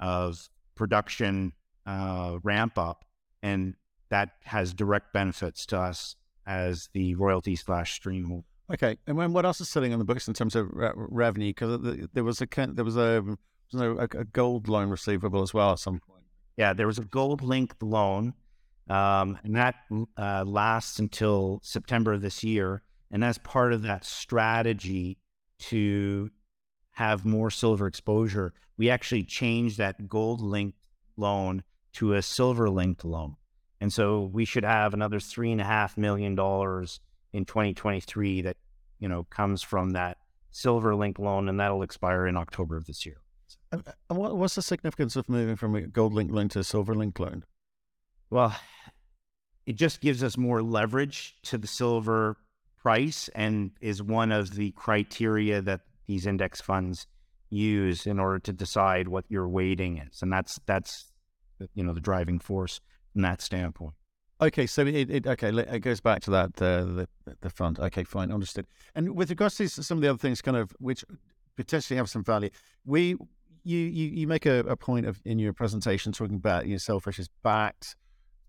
of 0.00 0.48
production 0.74 1.52
uh, 1.86 2.38
ramp 2.42 2.78
up, 2.78 3.04
and 3.42 3.74
that 4.08 4.30
has 4.44 4.74
direct 4.74 5.12
benefits 5.12 5.66
to 5.66 5.78
us 5.78 6.16
as 6.46 6.88
the 6.92 7.14
royalty 7.14 7.56
slash 7.56 7.94
stream. 7.94 8.44
Okay, 8.72 8.96
and 9.06 9.16
when 9.16 9.32
what 9.32 9.44
else 9.44 9.60
is 9.60 9.68
sitting 9.68 9.92
on 9.92 9.98
the 9.98 10.04
books 10.04 10.28
in 10.28 10.34
terms 10.34 10.54
of 10.56 10.68
re- 10.72 10.92
revenue? 10.94 11.50
Because 11.50 12.08
there 12.12 12.24
was 12.24 12.40
a 12.40 12.46
there 12.68 12.84
was 12.84 12.96
a, 12.96 13.36
a, 13.74 14.04
a 14.04 14.24
gold 14.24 14.68
loan 14.68 14.88
receivable 14.90 15.42
as 15.42 15.52
well 15.52 15.72
at 15.72 15.78
some 15.78 16.00
point. 16.00 16.21
Yeah, 16.56 16.72
there 16.72 16.86
was 16.86 16.98
a 16.98 17.04
gold 17.04 17.42
linked 17.42 17.82
loan, 17.82 18.34
um, 18.88 19.38
and 19.42 19.56
that 19.56 19.76
uh, 20.18 20.44
lasts 20.46 20.98
until 20.98 21.60
September 21.62 22.12
of 22.12 22.22
this 22.22 22.44
year. 22.44 22.82
And 23.10 23.24
as 23.24 23.38
part 23.38 23.72
of 23.72 23.82
that 23.82 24.04
strategy 24.04 25.18
to 25.60 26.30
have 26.92 27.24
more 27.24 27.50
silver 27.50 27.86
exposure, 27.86 28.52
we 28.76 28.90
actually 28.90 29.24
changed 29.24 29.78
that 29.78 30.08
gold 30.08 30.40
linked 30.40 30.78
loan 31.16 31.62
to 31.94 32.14
a 32.14 32.22
silver 32.22 32.70
linked 32.70 33.04
loan. 33.04 33.36
And 33.80 33.92
so 33.92 34.30
we 34.32 34.44
should 34.44 34.64
have 34.64 34.94
another 34.94 35.20
three 35.20 35.52
and 35.52 35.60
a 35.60 35.64
half 35.64 35.98
million 35.98 36.34
dollars 36.34 37.00
in 37.32 37.44
2023 37.44 38.42
that, 38.42 38.56
you 38.98 39.08
know, 39.08 39.24
comes 39.24 39.62
from 39.62 39.90
that 39.90 40.18
silver 40.50 40.94
linked 40.94 41.18
loan, 41.18 41.48
and 41.48 41.58
that'll 41.58 41.82
expire 41.82 42.26
in 42.26 42.36
October 42.36 42.76
of 42.76 42.86
this 42.86 43.04
year. 43.04 43.20
And 43.72 43.84
what's 44.08 44.54
the 44.54 44.62
significance 44.62 45.16
of 45.16 45.28
moving 45.28 45.56
from 45.56 45.74
a 45.74 45.82
gold 45.82 46.12
link 46.12 46.30
loan 46.30 46.48
to 46.50 46.58
a 46.58 46.64
silver 46.64 46.94
link 46.94 47.18
loan? 47.18 47.44
Well, 48.28 48.54
it 49.66 49.76
just 49.76 50.00
gives 50.00 50.22
us 50.22 50.36
more 50.36 50.62
leverage 50.62 51.36
to 51.44 51.58
the 51.58 51.66
silver 51.66 52.36
price 52.78 53.28
and 53.34 53.70
is 53.80 54.02
one 54.02 54.32
of 54.32 54.54
the 54.56 54.72
criteria 54.72 55.62
that 55.62 55.80
these 56.06 56.26
index 56.26 56.60
funds 56.60 57.06
use 57.48 58.06
in 58.06 58.18
order 58.18 58.38
to 58.40 58.52
decide 58.52 59.08
what 59.08 59.24
your 59.28 59.48
weighting 59.48 59.98
is. 59.98 60.22
And 60.22 60.32
that's 60.32 60.58
that's 60.66 61.12
you 61.74 61.84
know 61.84 61.92
the 61.92 62.00
driving 62.00 62.38
force 62.38 62.80
from 63.12 63.22
that 63.22 63.40
standpoint. 63.40 63.94
Okay, 64.40 64.66
so 64.66 64.82
it, 64.82 65.08
it 65.08 65.26
okay 65.26 65.50
it 65.50 65.80
goes 65.80 66.00
back 66.00 66.20
to 66.22 66.30
that 66.32 66.60
uh, 66.60 66.84
the 66.84 67.08
the 67.40 67.50
fund. 67.50 67.78
Okay, 67.78 68.04
fine, 68.04 68.32
understood. 68.32 68.66
And 68.94 69.14
with 69.14 69.30
regards 69.30 69.56
to 69.56 69.68
some 69.68 69.98
of 69.98 70.02
the 70.02 70.08
other 70.08 70.18
things, 70.18 70.42
kind 70.42 70.56
of 70.56 70.74
which 70.80 71.04
potentially 71.56 71.96
have 71.96 72.10
some 72.10 72.24
value, 72.24 72.50
we 72.84 73.16
you 73.64 73.78
you, 73.78 74.08
you 74.08 74.26
make 74.26 74.46
a, 74.46 74.60
a 74.60 74.76
point 74.76 75.06
of 75.06 75.20
in 75.24 75.38
your 75.38 75.52
presentation 75.52 76.12
talking 76.12 76.36
about 76.36 76.66
you 76.66 76.72
know, 76.72 76.78
Sailfish 76.78 77.18
is 77.18 77.28
backed 77.42 77.96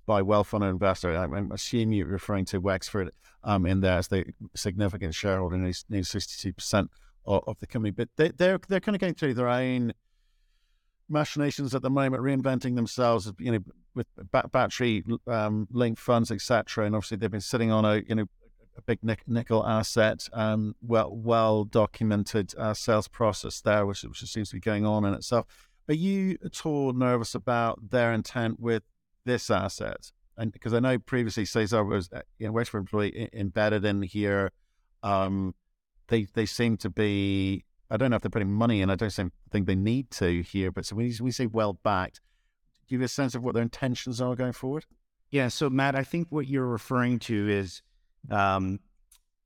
by 0.06 0.22
well-funded 0.22 0.70
investor. 0.70 1.16
I, 1.16 1.26
I 1.26 1.44
assume 1.54 1.92
you're 1.94 2.08
referring 2.08 2.46
to 2.46 2.60
Wexford 2.60 3.12
um, 3.44 3.66
in 3.66 3.82
there 3.82 3.98
as 3.98 4.08
the 4.08 4.26
significant 4.56 5.16
shareholder, 5.16 5.58
nearly 5.58 6.04
sixty-two 6.04 6.54
percent 6.54 6.92
of, 7.26 7.44
of 7.48 7.60
the 7.60 7.68
company. 7.68 7.92
But 7.92 8.10
they, 8.18 8.30
they're 8.30 8.60
they're 8.68 8.80
kind 8.80 8.96
of 8.96 9.02
going 9.02 9.16
through 9.16 9.36
their 9.36 9.50
own 9.50 9.94
machinations 11.10 11.76
at 11.76 11.82
the 11.82 11.90
moment, 11.90 12.24
reinventing 12.24 12.76
themselves. 12.76 13.32
You 13.40 13.54
know, 13.54 13.60
with 13.96 14.08
battery 14.52 15.04
um, 15.28 15.68
linked 15.72 16.02
funds, 16.02 16.32
etc. 16.32 16.86
And 16.86 16.96
obviously, 16.96 17.18
they've 17.18 17.32
been 17.32 17.42
sitting 17.42 17.72
on 17.72 17.86
a 17.86 18.02
you 18.08 18.16
know 18.16 18.26
a 18.78 18.82
big 18.82 19.00
nickel 19.28 19.66
asset, 19.66 20.28
um, 20.34 20.76
well 20.82 21.16
well 21.16 21.64
documented 21.64 22.54
uh, 22.58 22.74
sales 22.74 23.08
process 23.08 23.62
there, 23.62 23.86
which, 23.86 24.04
which 24.04 24.20
seems 24.22 24.50
to 24.50 24.56
be 24.56 24.60
going 24.60 24.86
on 24.86 25.06
in 25.06 25.14
itself. 25.14 25.46
Are 25.88 25.94
you 25.94 26.38
at 26.44 26.66
all 26.66 26.94
nervous 26.94 27.36
about 27.36 27.90
their 27.92 28.14
intent 28.14 28.60
with 28.60 28.84
this 29.26 29.52
asset? 29.52 30.12
And 30.38 30.52
because 30.52 30.74
I 30.74 30.80
know 30.80 30.98
previously 30.98 31.46
Cesar 31.46 31.84
was 31.84 32.10
uh, 32.12 32.22
you 32.40 32.48
know 32.48 32.54
Wexford 32.54 32.82
employee 32.82 33.30
embedded 33.34 33.86
in 33.86 34.02
here, 34.02 34.52
um, 35.04 35.54
they 36.08 36.28
they 36.34 36.46
seem 36.46 36.78
to 36.78 36.90
be. 36.90 37.66
I 37.90 37.98
don't 37.98 38.10
know 38.10 38.16
if 38.16 38.24
they're 38.24 38.32
putting 38.32 38.52
money 38.52 38.82
in. 38.82 38.90
I 38.90 38.96
don't 38.96 39.14
think 39.52 39.68
they 39.68 39.76
need 39.76 40.10
to 40.12 40.42
here. 40.42 40.72
But 40.72 40.86
so 40.86 40.96
when 40.96 41.14
we 41.22 41.32
say 41.32 41.46
well 41.46 41.74
backed, 41.74 42.22
give 42.90 43.02
you 43.02 43.06
a 43.06 43.10
sense 43.10 43.36
of 43.36 43.44
what 43.44 43.54
their 43.54 43.62
intentions 43.62 44.20
are 44.20 44.36
going 44.36 44.54
forward? 44.54 44.86
Yeah. 45.30 45.48
So, 45.50 45.70
Matt, 45.70 45.96
I 45.96 46.04
think 46.04 46.28
what 46.30 46.48
you're 46.48 46.66
referring 46.66 47.20
to 47.20 47.50
is 47.50 47.82
um, 48.30 48.80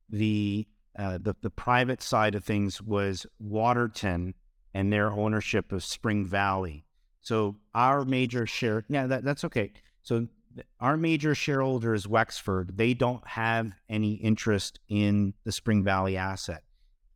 the, 0.08 0.66
uh, 0.98 1.18
the 1.20 1.34
the 1.42 1.50
private 1.50 2.02
side 2.02 2.34
of 2.34 2.44
things 2.44 2.82
was 2.82 3.26
Waterton 3.38 4.34
and 4.74 4.92
their 4.92 5.10
ownership 5.10 5.72
of 5.72 5.84
Spring 5.84 6.26
Valley. 6.26 6.84
So 7.20 7.56
our 7.74 8.04
major 8.04 8.46
share, 8.46 8.84
yeah, 8.88 9.06
that, 9.06 9.24
that's 9.24 9.44
okay. 9.44 9.72
So 10.02 10.28
our 10.80 10.96
major 10.96 11.34
shareholder 11.34 11.94
is 11.94 12.08
Wexford. 12.08 12.76
They 12.76 12.94
don't 12.94 13.26
have 13.26 13.72
any 13.88 14.14
interest 14.14 14.80
in 14.88 15.34
the 15.44 15.52
Spring 15.52 15.84
Valley 15.84 16.16
asset. 16.16 16.62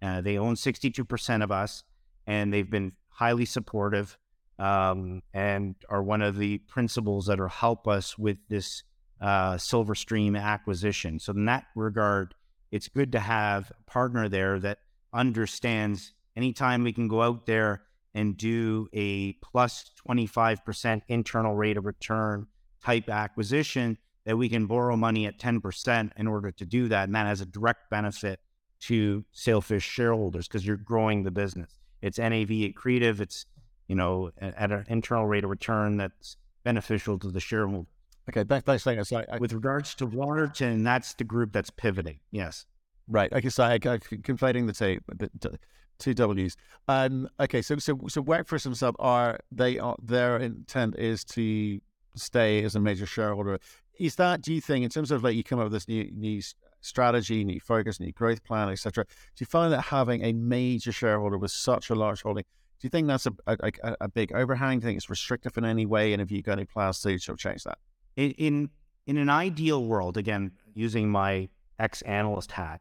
Uh, 0.01 0.21
they 0.21 0.39
own 0.39 0.55
62% 0.55 1.43
of 1.43 1.51
us, 1.51 1.85
and 2.27 2.53
they've 2.53 2.69
been 2.69 2.93
highly 3.09 3.45
supportive 3.45 4.19
um, 4.59 5.23
and 5.33 5.75
are 5.89 6.03
one 6.03 6.23
of 6.23 6.37
the 6.37 6.59
principles 6.59 7.27
that 7.27 7.41
are 7.41 7.49
help 7.49 7.89
us 7.89 8.19
with 8.19 8.39
this 8.49 8.83
uh, 9.23 9.57
Silver 9.57 9.95
Stream 9.95 10.35
acquisition. 10.35 11.19
So 11.21 11.33
in 11.33 11.45
that 11.45 11.67
regard, 11.77 12.35
it's 12.73 12.89
good 12.89 13.13
to 13.13 13.21
have 13.21 13.71
a 13.71 13.91
partner 13.91 14.29
there 14.29 14.59
that 14.61 14.79
understands 15.13 16.13
anytime 16.37 16.83
we 16.83 16.93
can 16.93 17.07
go 17.07 17.23
out 17.23 17.47
there 17.47 17.83
and 18.15 18.37
do 18.37 18.89
a 18.93 19.35
plus 19.35 19.91
25% 20.07 21.03
internal 21.09 21.55
rate 21.55 21.77
of 21.77 21.87
return 21.87 22.47
type 22.85 23.09
acquisition, 23.09 23.97
that 24.25 24.37
we 24.37 24.49
can 24.49 24.67
borrow 24.67 24.97
money 24.97 25.27
at 25.27 25.39
10% 25.39 26.11
in 26.17 26.27
order 26.27 26.51
to 26.51 26.65
do 26.65 26.89
that. 26.89 27.05
And 27.05 27.15
that 27.15 27.27
has 27.27 27.41
a 27.41 27.47
direct 27.47 27.91
benefit 27.91 28.41
to 28.81 29.25
Sailfish 29.33 29.85
shareholders 29.85 30.49
because 30.49 30.67
you're 30.67 30.77
growing 30.77 31.23
the 31.23 31.31
business. 31.31 31.79
It's 32.01 32.19
NAV 32.19 32.49
accretive. 32.49 33.21
It's, 33.21 33.47
you 33.87 33.95
know, 33.95 34.31
at 34.41 34.73
an 34.73 34.85
internal 34.89 35.27
rate 35.27 35.45
of 35.45 35.51
return 35.51 35.97
that's 35.97 36.37
beneficial 36.65 37.19
to 37.21 37.31
the 37.31 37.41
shareholder. 37.41 37.89
Okay, 38.29 38.45
thanks, 38.45 38.65
thanks, 38.65 38.85
thanks. 38.85 39.09
So 39.09 39.25
I, 39.31 39.39
With 39.39 39.53
regards 39.53 39.95
to 39.97 40.07
Waterton, 40.07 40.85
that's 40.85 41.15
the 41.15 41.25
group 41.25 41.53
that's 41.53 41.71
pivoting. 41.71 42.21
Yes. 42.31 42.67
right. 43.09 43.33
Okay, 43.33 43.49
so 43.49 43.65
I, 43.65 43.75
I, 43.75 43.79
conflating 43.79 44.67
the 44.67 44.73
two, 44.73 45.01
the, 45.09 45.59
two 45.99 46.15
W's. 46.15 46.57
Um, 46.89 47.29
okay, 47.41 47.63
so 47.63 47.77
so 47.79 47.99
so 48.09 48.21
Wexford 48.21 48.61
themselves 48.63 48.97
are 49.01 49.39
they 49.51 49.79
are 49.79 49.97
their 50.03 50.37
intent 50.37 50.99
is 50.99 51.25
to 51.25 51.81
stay 52.15 52.63
as 52.65 52.77
a 52.77 52.81
major 52.81 53.07
shareholder. 53.07 53.59
Is 53.99 54.17
that 54.17 54.43
do 54.43 54.53
you 54.53 54.61
think 54.61 54.85
in 54.85 54.91
terms 54.91 55.11
of 55.11 55.23
like 55.23 55.37
you 55.37 55.45
come 55.45 55.59
up 55.59 55.65
with 55.65 55.73
this 55.73 55.89
new 55.89 56.11
new 56.15 56.41
strategy, 56.81 57.45
new 57.45 57.61
focus, 57.61 58.01
new 58.01 58.13
growth 58.13 58.45
plan, 58.45 58.69
etc. 58.69 59.05
Do 59.05 59.11
you 59.39 59.47
find 59.47 59.73
that 59.73 59.83
having 59.83 60.25
a 60.25 60.33
major 60.33 60.93
shareholder 60.93 61.39
with 61.39 61.53
such 61.53 61.91
a 61.91 61.95
large 61.95 62.23
holding, 62.23 62.45
do 62.81 62.87
you 62.87 62.91
think 62.91 63.07
that's 63.07 63.27
a 63.27 63.33
a, 63.47 63.97
a, 64.01 64.09
big 64.09 64.33
overhang? 64.33 64.81
Do 64.81 64.85
you 64.85 64.89
think 64.89 64.97
it's 64.99 65.11
restrictive 65.11 65.57
in 65.57 65.65
any 65.65 65.87
way? 65.87 66.13
And 66.13 66.21
have 66.21 66.31
you 66.31 66.43
got 66.43 66.55
any 66.55 66.65
plans 66.65 67.01
to 67.01 67.19
change 67.19 67.65
that? 67.65 67.79
In 68.17 68.71
in, 69.07 69.17
an 69.17 69.29
ideal 69.29 69.85
world, 69.85 70.17
again, 70.17 70.53
using 70.75 71.11
my 71.11 71.49
ex 71.79 72.03
analyst 72.03 72.53
hat, 72.53 72.81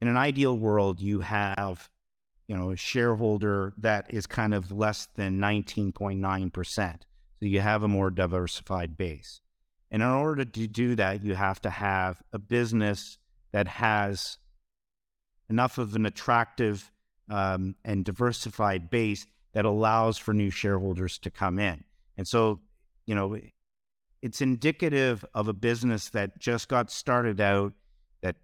in 0.00 0.08
an 0.08 0.16
ideal 0.16 0.56
world, 0.56 1.00
you 1.00 1.20
have 1.20 1.90
you 2.46 2.56
know 2.56 2.70
a 2.70 2.76
shareholder 2.76 3.72
that 3.78 4.12
is 4.12 4.26
kind 4.26 4.54
of 4.54 4.72
less 4.72 5.08
than 5.16 5.38
19.9%. 5.38 6.94
So 7.40 7.46
you 7.46 7.60
have 7.60 7.82
a 7.82 7.88
more 7.88 8.10
diversified 8.10 8.96
base. 8.96 9.40
And 9.90 10.02
in 10.02 10.08
order 10.08 10.44
to 10.44 10.66
do 10.66 10.94
that, 10.94 11.22
you 11.22 11.34
have 11.34 11.60
to 11.62 11.70
have 11.70 12.22
a 12.32 12.38
business 12.38 13.18
that 13.52 13.68
has 13.68 14.38
enough 15.50 15.76
of 15.76 15.94
an 15.94 16.06
attractive 16.06 16.90
um, 17.28 17.74
and 17.84 18.04
diversified 18.04 18.90
base 18.90 19.26
that 19.52 19.66
allows 19.66 20.16
for 20.18 20.32
new 20.32 20.50
shareholders 20.50 21.18
to 21.18 21.30
come 21.30 21.58
in. 21.58 21.84
And 22.16 22.26
so, 22.26 22.60
you 23.06 23.14
know, 23.14 23.36
it's 24.22 24.40
indicative 24.40 25.24
of 25.34 25.48
a 25.48 25.52
business 25.52 26.08
that 26.10 26.38
just 26.38 26.68
got 26.68 26.90
started 26.90 27.40
out, 27.40 27.72
that, 28.22 28.36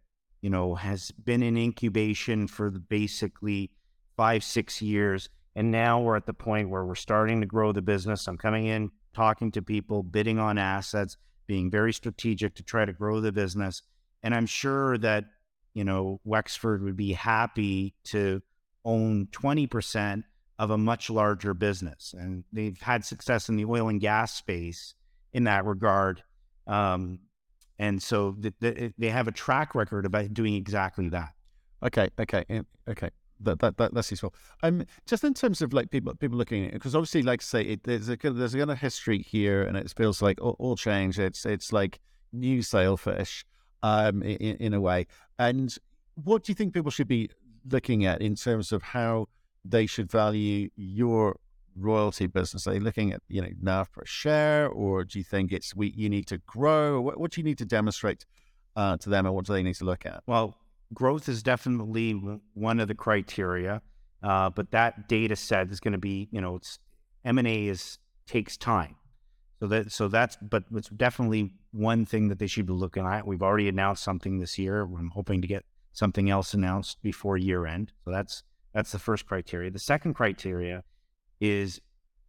you 0.43 0.51
know, 0.51 0.75
has 0.75 1.13
been 1.13 1.43
in 1.43 1.57
incubation 1.57 2.49
for 2.49 2.71
basically 2.71 3.71
five, 4.17 4.43
six 4.43 4.83
years. 4.83 5.29
And 5.55 5.71
now 5.71 6.01
we're 6.01 6.17
at 6.17 6.27
the 6.27 6.35
point 6.35 6.69
where 6.69 6.85
we're 6.85 6.97
starting 6.97 7.41
to 7.41 7.47
grow 7.47 7.71
the 7.73 7.81
business. 7.81 8.27
I'm 8.27 8.37
coming 8.37 8.67
in, 8.67 8.91
talking 9.15 9.53
to 9.53 9.63
people, 9.63 10.03
bidding 10.03 10.41
on 10.41 10.59
assets, 10.59 11.17
being 11.47 11.71
very 11.71 11.93
strategic 11.93 12.57
to 12.57 12.65
try 12.65 12.85
to 12.85 12.93
grow 12.93 13.21
the 13.21 13.33
business. 13.33 13.83
And 14.23 14.35
I'm 14.35 14.47
sure 14.47 14.99
that, 14.99 15.27
you 15.75 15.85
know, 15.85 16.21
Wexford 16.25 16.83
would 16.83 16.97
be 16.97 17.13
happy 17.13 17.95
to 18.07 18.43
own 18.85 19.29
20% 19.31 20.25
of 20.59 20.71
a 20.71 20.79
much 20.79 21.09
larger 21.09 21.55
business. 21.55 22.15
And 22.19 22.43
they've 22.53 22.81
had 22.81 23.05
success 23.05 23.49
in 23.49 23.55
the 23.55 23.65
oil 23.65 23.89
and 23.89 24.01
gas 24.01 24.35
space 24.35 24.95
in 25.39 25.45
that 25.45 25.65
regard. 25.65 26.21
Um, 26.67 27.21
and 27.79 28.03
so 28.03 28.33
th- 28.33 28.55
th- 28.61 28.93
they 28.99 29.09
have 29.09 29.29
a 29.29 29.33
track 29.33 29.77
record 29.77 30.05
about 30.05 30.35
doing 30.35 30.55
exactly 30.55 31.09
that. 31.11 31.31
Okay, 31.81 32.09
okay, 32.19 32.45
eh, 32.51 32.63
okay. 32.89 33.11
That, 33.41 33.61
that, 33.61 33.77
that 33.77 33.95
that's 33.95 34.11
useful. 34.11 34.35
Um, 34.65 34.85
just 35.07 35.23
in 35.23 35.33
terms 35.33 35.63
of 35.63 35.73
like 35.73 35.93
people 35.93 36.13
people 36.17 36.37
looking 36.37 36.65
at 36.65 36.71
it, 36.71 36.75
because 36.75 36.97
obviously, 36.97 37.23
like 37.23 37.41
I 37.41 37.45
say, 37.45 37.63
it, 37.63 37.85
there's 37.85 38.09
a 38.09 38.17
there's 38.17 38.55
a 38.55 38.59
kind 38.59 38.73
of 38.73 38.81
history 38.81 39.21
here, 39.23 39.63
and 39.63 39.77
it 39.77 39.95
feels 39.97 40.21
like 40.21 40.41
all, 40.41 40.57
all 40.59 40.75
change. 40.75 41.21
It's 41.21 41.47
it's 41.47 41.73
like 41.73 42.01
new 42.33 42.63
sailfish, 42.63 43.47
um, 43.85 44.25
in, 44.25 44.57
in 44.57 44.75
a 44.75 44.81
way. 44.81 45.07
And 45.39 45.73
what 46.17 46.43
do 46.43 46.51
you 46.51 46.57
think 46.57 46.75
people 46.75 46.91
should 46.91 47.07
be 47.07 47.31
looking 47.71 48.05
at 48.07 48.21
in 48.21 48.35
terms 48.35 48.73
of 48.73 48.83
how 48.83 49.29
they 49.65 49.87
should 49.87 50.11
value 50.11 50.69
your 50.75 51.37
royalty 51.79 52.27
business? 52.27 52.67
Are 52.67 52.75
you 52.75 52.81
looking 52.81 53.13
at 53.13 53.23
you 53.29 53.43
know 53.43 53.49
NAV 53.61 53.93
per 53.93 54.05
share, 54.05 54.69
or 54.69 55.05
do 55.05 55.19
you 55.19 55.25
think 55.25 55.53
it's 55.53 55.75
we 55.75 55.93
you 55.97 56.09
need 56.09 56.27
to 56.29 56.39
grow? 56.39 57.01
What, 57.01 57.19
what 57.19 57.31
do 57.33 57.41
you 57.41 57.45
need 57.45 57.59
to 57.59 57.65
demonstrate 57.65 58.27
uh, 58.77 58.97
to 58.99 59.09
them, 59.09 59.27
and 59.27 59.35
what 59.35 59.47
do 59.47 59.53
they 59.53 59.63
need 59.63 59.77
to 59.77 59.85
look 59.85 60.07
at? 60.07 60.23
Well, 60.27 60.57
growth 60.95 61.29
is 61.29 61.43
definitely 61.43 62.13
one 62.55 62.81
of 62.81 62.89
the 62.89 62.95
criteria, 62.95 63.83
uh, 64.23 64.51
but 64.51 64.71
that 64.73 65.09
data 65.09 65.37
set 65.37 65.71
is 65.71 65.81
going 65.81 65.93
to 65.93 65.99
be, 65.99 66.29
you 66.31 66.41
know, 66.41 66.57
it's 66.57 66.79
M 67.25 67.39
and 67.39 67.49
A 67.49 67.67
is 67.67 67.99
takes 68.27 68.57
time. 68.57 68.97
So 69.61 69.67
that 69.67 69.93
so 69.93 70.09
that's 70.09 70.37
but 70.37 70.65
it's 70.75 70.89
definitely 70.91 71.55
one 71.73 72.07
thing 72.07 72.29
that 72.29 72.39
they 72.39 72.47
should 72.47 72.67
be 72.67 72.73
looking 72.73 73.05
at. 73.05 73.27
We've 73.27 73.43
already 73.43 73.69
announced 73.69 74.05
something 74.05 74.39
this 74.39 74.59
year. 74.59 74.83
I'm 74.83 75.11
hoping 75.11 75.43
to 75.43 75.49
get 75.49 75.65
something 75.93 76.31
else 76.31 76.55
announced 76.55 77.03
before 77.03 77.37
year 77.37 77.67
end. 77.67 77.93
So 78.05 78.13
that's 78.13 78.45
that's 78.73 78.93
the 78.93 78.99
first 78.99 79.27
criteria. 79.27 79.71
The 79.71 79.79
second 79.79 80.15
criteria 80.15 80.85
is 81.41 81.81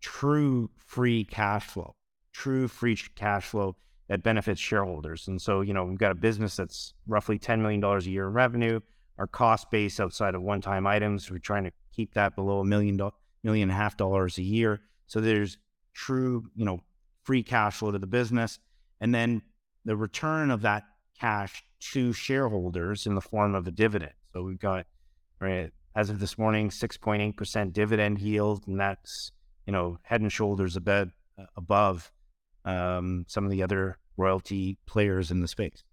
true 0.01 0.70
free 0.78 1.24
cash 1.24 1.66
flow, 1.66 1.96
true 2.34 2.68
free 2.68 2.98
cash 3.16 3.46
flow 3.46 3.75
that 4.08 4.24
benefits 4.24 4.60
shareholders. 4.60 5.28
And 5.28 5.42
so, 5.42 5.62
you 5.62 5.74
know, 5.74 5.86
we've 5.86 5.98
got 5.98 6.12
a 6.12 6.16
business 6.16 6.56
that's 6.56 6.94
roughly 7.08 7.38
$10 7.38 7.60
million 7.60 7.84
a 7.84 8.00
year 8.01 8.28
in 8.28 8.34
revenue. 8.34 8.80
Our 9.18 9.28
cost 9.28 9.70
base 9.70 10.00
outside 10.00 10.36
of 10.36 10.42
one 10.42 10.62
time 10.62 10.88
items, 10.88 11.30
we're 11.30 11.38
trying 11.38 11.66
to 11.66 11.72
keep 11.94 12.13
that 12.13 12.36
below 12.36 12.60
a 12.60 12.66
million, 12.66 13.00
million 13.44 13.70
and 13.70 13.72
a 13.72 13.82
half 13.82 13.98
dollars 13.98 14.38
a 14.38 14.44
year. 14.44 14.82
So 15.08 15.20
there's 15.22 15.58
true, 15.94 16.46
you 16.56 16.66
know, 16.66 16.80
free 17.24 17.44
cash 17.44 17.75
flow 17.75 17.92
to 17.92 18.00
the 18.00 18.08
business. 18.08 18.60
And 19.01 19.13
then 19.13 19.42
the 19.86 19.96
return 19.96 20.50
of 20.50 20.62
that 20.62 20.84
cash 21.20 21.63
to 21.92 22.13
shareholders 22.13 23.06
in 23.06 23.16
the 23.16 23.22
form 23.22 23.56
of 23.56 23.68
a 23.68 23.72
dividend. 23.72 24.13
So 24.34 24.44
we've 24.44 24.60
got, 24.60 24.86
right, 25.39 25.72
as 26.00 26.10
of 26.10 26.20
this 26.20 26.38
morning, 26.38 26.70
6.8% 26.70 27.74
dividend 27.74 28.20
yield. 28.20 28.65
And 28.68 28.79
that's, 28.79 29.34
you 29.68 29.74
know, 29.74 30.00
head 30.03 30.22
and 30.22 30.32
shoulders 30.32 30.77
above, 30.77 31.12
above 31.58 32.13
um, 32.63 33.25
some 33.27 33.44
of 33.44 33.51
the 33.51 33.62
other 33.62 33.98
royalty 34.15 34.77
players 34.86 35.29
in 35.29 35.41
the 35.41 35.48
space. 35.48 35.84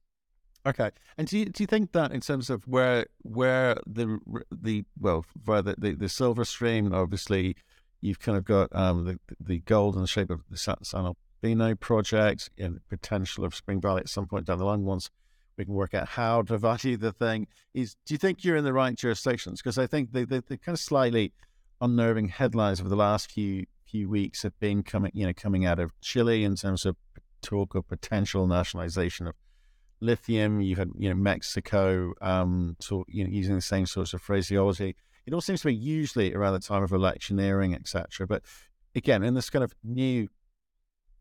Okay, 0.64 0.90
and 1.18 1.26
do 1.26 1.38
you, 1.38 1.44
do 1.46 1.62
you 1.62 1.66
think 1.66 1.92
that 1.92 2.12
in 2.12 2.20
terms 2.20 2.50
of 2.50 2.66
where 2.66 3.06
where 3.22 3.76
the 3.86 4.18
the 4.50 4.84
well 4.98 5.24
where 5.44 5.62
the, 5.62 5.76
the, 5.78 5.92
the 5.92 6.08
silver 6.08 6.44
stream 6.44 6.92
obviously 6.92 7.54
you've 8.00 8.18
kind 8.18 8.36
of 8.36 8.44
got 8.44 8.74
um, 8.74 9.04
the 9.04 9.20
the 9.38 9.60
gold 9.60 9.94
in 9.94 10.00
the 10.00 10.08
shape 10.08 10.28
of 10.28 10.40
the 10.50 10.56
San, 10.56 10.82
San 10.82 11.06
Albino 11.06 11.76
project 11.76 12.50
and 12.58 12.80
potential 12.88 13.44
of 13.44 13.54
Spring 13.54 13.80
Valley 13.80 14.00
at 14.00 14.08
some 14.08 14.26
point 14.26 14.46
down 14.46 14.58
the 14.58 14.64
line 14.64 14.82
once 14.82 15.08
we 15.56 15.64
can 15.64 15.74
work 15.74 15.94
out 15.94 16.08
how 16.08 16.42
to 16.42 16.58
value 16.58 16.96
the 16.96 17.12
thing 17.12 17.46
is 17.74 17.96
do 18.04 18.14
you 18.14 18.18
think 18.18 18.44
you're 18.44 18.56
in 18.56 18.64
the 18.64 18.72
right 18.72 18.94
jurisdictions 18.94 19.62
because 19.62 19.78
I 19.78 19.86
think 19.86 20.12
the, 20.12 20.24
the, 20.24 20.44
the 20.46 20.56
kind 20.56 20.74
of 20.74 20.80
slightly 20.80 21.32
unnerving 21.80 22.28
headlines 22.28 22.80
over 22.80 22.88
the 22.88 22.96
last 22.96 23.30
few 23.30 23.66
few 23.84 24.08
weeks 24.08 24.42
have 24.42 24.58
been 24.58 24.82
coming 24.82 25.12
you 25.14 25.26
know 25.26 25.32
coming 25.32 25.64
out 25.64 25.78
of 25.78 25.92
Chile 26.00 26.44
in 26.44 26.56
terms 26.56 26.84
of 26.84 26.96
talk 27.42 27.74
of 27.74 27.86
potential 27.88 28.46
nationalization 28.46 29.26
of 29.26 29.34
lithium. 30.00 30.60
You 30.60 30.76
had 30.76 30.90
you 30.96 31.08
know 31.08 31.14
Mexico, 31.14 32.12
um, 32.20 32.76
you 33.08 33.24
know, 33.24 33.30
using 33.30 33.54
the 33.54 33.62
same 33.62 33.86
sorts 33.86 34.14
of 34.14 34.22
phraseology. 34.22 34.96
It 35.26 35.34
all 35.34 35.40
seems 35.40 35.62
to 35.62 35.68
be 35.68 35.74
usually 35.74 36.34
around 36.34 36.52
the 36.52 36.60
time 36.60 36.82
of 36.82 36.92
electioneering, 36.92 37.74
etc. 37.74 38.26
But 38.26 38.42
again, 38.94 39.22
in 39.22 39.34
this 39.34 39.50
kind 39.50 39.64
of 39.64 39.74
new 39.82 40.28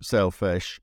sailfish, 0.01 0.79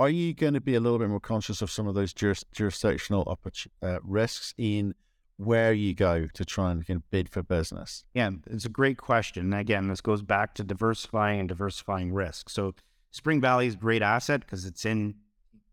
are 0.00 0.08
you 0.08 0.32
going 0.32 0.54
to 0.54 0.62
be 0.62 0.74
a 0.74 0.80
little 0.80 0.98
bit 0.98 1.10
more 1.10 1.20
conscious 1.20 1.60
of 1.60 1.70
some 1.70 1.86
of 1.86 1.94
those 1.94 2.14
juris, 2.14 2.42
jurisdictional 2.52 3.38
uh, 3.82 3.98
risks 4.02 4.54
in 4.56 4.94
where 5.36 5.74
you 5.74 5.94
go 5.94 6.26
to 6.32 6.44
try 6.44 6.70
and 6.70 7.02
bid 7.10 7.28
for 7.28 7.42
business? 7.42 8.04
Yeah, 8.14 8.30
it's 8.46 8.64
a 8.64 8.70
great 8.70 8.96
question. 8.96 9.52
Again, 9.52 9.88
this 9.88 10.00
goes 10.00 10.22
back 10.22 10.54
to 10.54 10.64
diversifying 10.64 11.40
and 11.40 11.48
diversifying 11.50 12.14
risk. 12.14 12.48
So 12.48 12.74
Spring 13.10 13.42
Valley 13.42 13.66
is 13.66 13.74
a 13.74 13.76
great 13.76 14.00
asset 14.00 14.40
because 14.40 14.64
it's 14.64 14.86
in, 14.86 15.16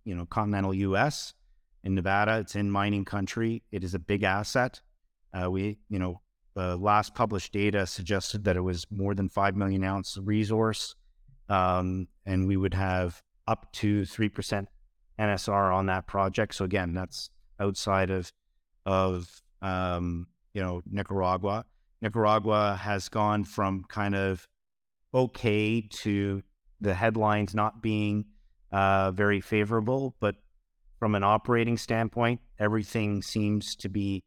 you 0.04 0.14
know, 0.14 0.26
continental 0.26 0.74
U.S. 0.74 1.34
In 1.86 1.96
Nevada, 1.96 2.40
it's 2.40 2.56
in 2.56 2.70
mining 2.70 3.06
country. 3.06 3.64
It 3.72 3.86
is 3.86 3.94
a 3.94 4.00
big 4.00 4.24
asset. 4.24 4.82
Uh, 5.34 5.50
we, 5.50 5.78
you 5.90 6.00
know, 6.00 6.20
the 6.54 6.76
last 6.76 7.16
published 7.16 7.54
data 7.54 7.88
suggested 7.88 8.44
that 8.44 8.58
it 8.58 8.62
was 8.62 8.86
more 8.92 9.16
than 9.16 9.30
five 9.30 9.56
million 9.56 9.86
ounce 9.86 10.18
resource, 10.22 10.96
um, 11.48 12.10
and 12.26 12.46
we 12.46 12.58
would 12.58 12.74
have 12.74 13.24
up 13.48 13.72
to 13.74 14.06
three 14.06 14.30
percent 14.30 14.70
NSR 15.20 15.74
on 15.74 15.86
that 15.88 16.08
project. 16.08 16.56
So 16.56 16.66
again, 16.66 16.94
that's 16.94 17.30
outside 17.60 18.10
of 18.10 18.32
of 18.86 19.42
um, 19.62 20.28
you 20.54 20.62
know 20.62 20.82
Nicaragua. 20.90 21.66
Nicaragua 22.02 22.80
has 22.82 23.10
gone 23.10 23.44
from 23.44 23.84
kind 23.90 24.16
of 24.16 24.48
okay 25.14 25.82
to 25.82 26.44
the 26.80 26.94
headlines 26.94 27.56
not 27.56 27.82
being 27.82 28.26
uh, 28.72 29.12
very 29.12 29.42
favorable, 29.42 30.16
but 30.20 30.36
from 31.00 31.16
an 31.16 31.24
operating 31.24 31.78
standpoint, 31.78 32.42
everything 32.60 33.22
seems 33.22 33.76
to 33.78 33.90
be 33.90 34.24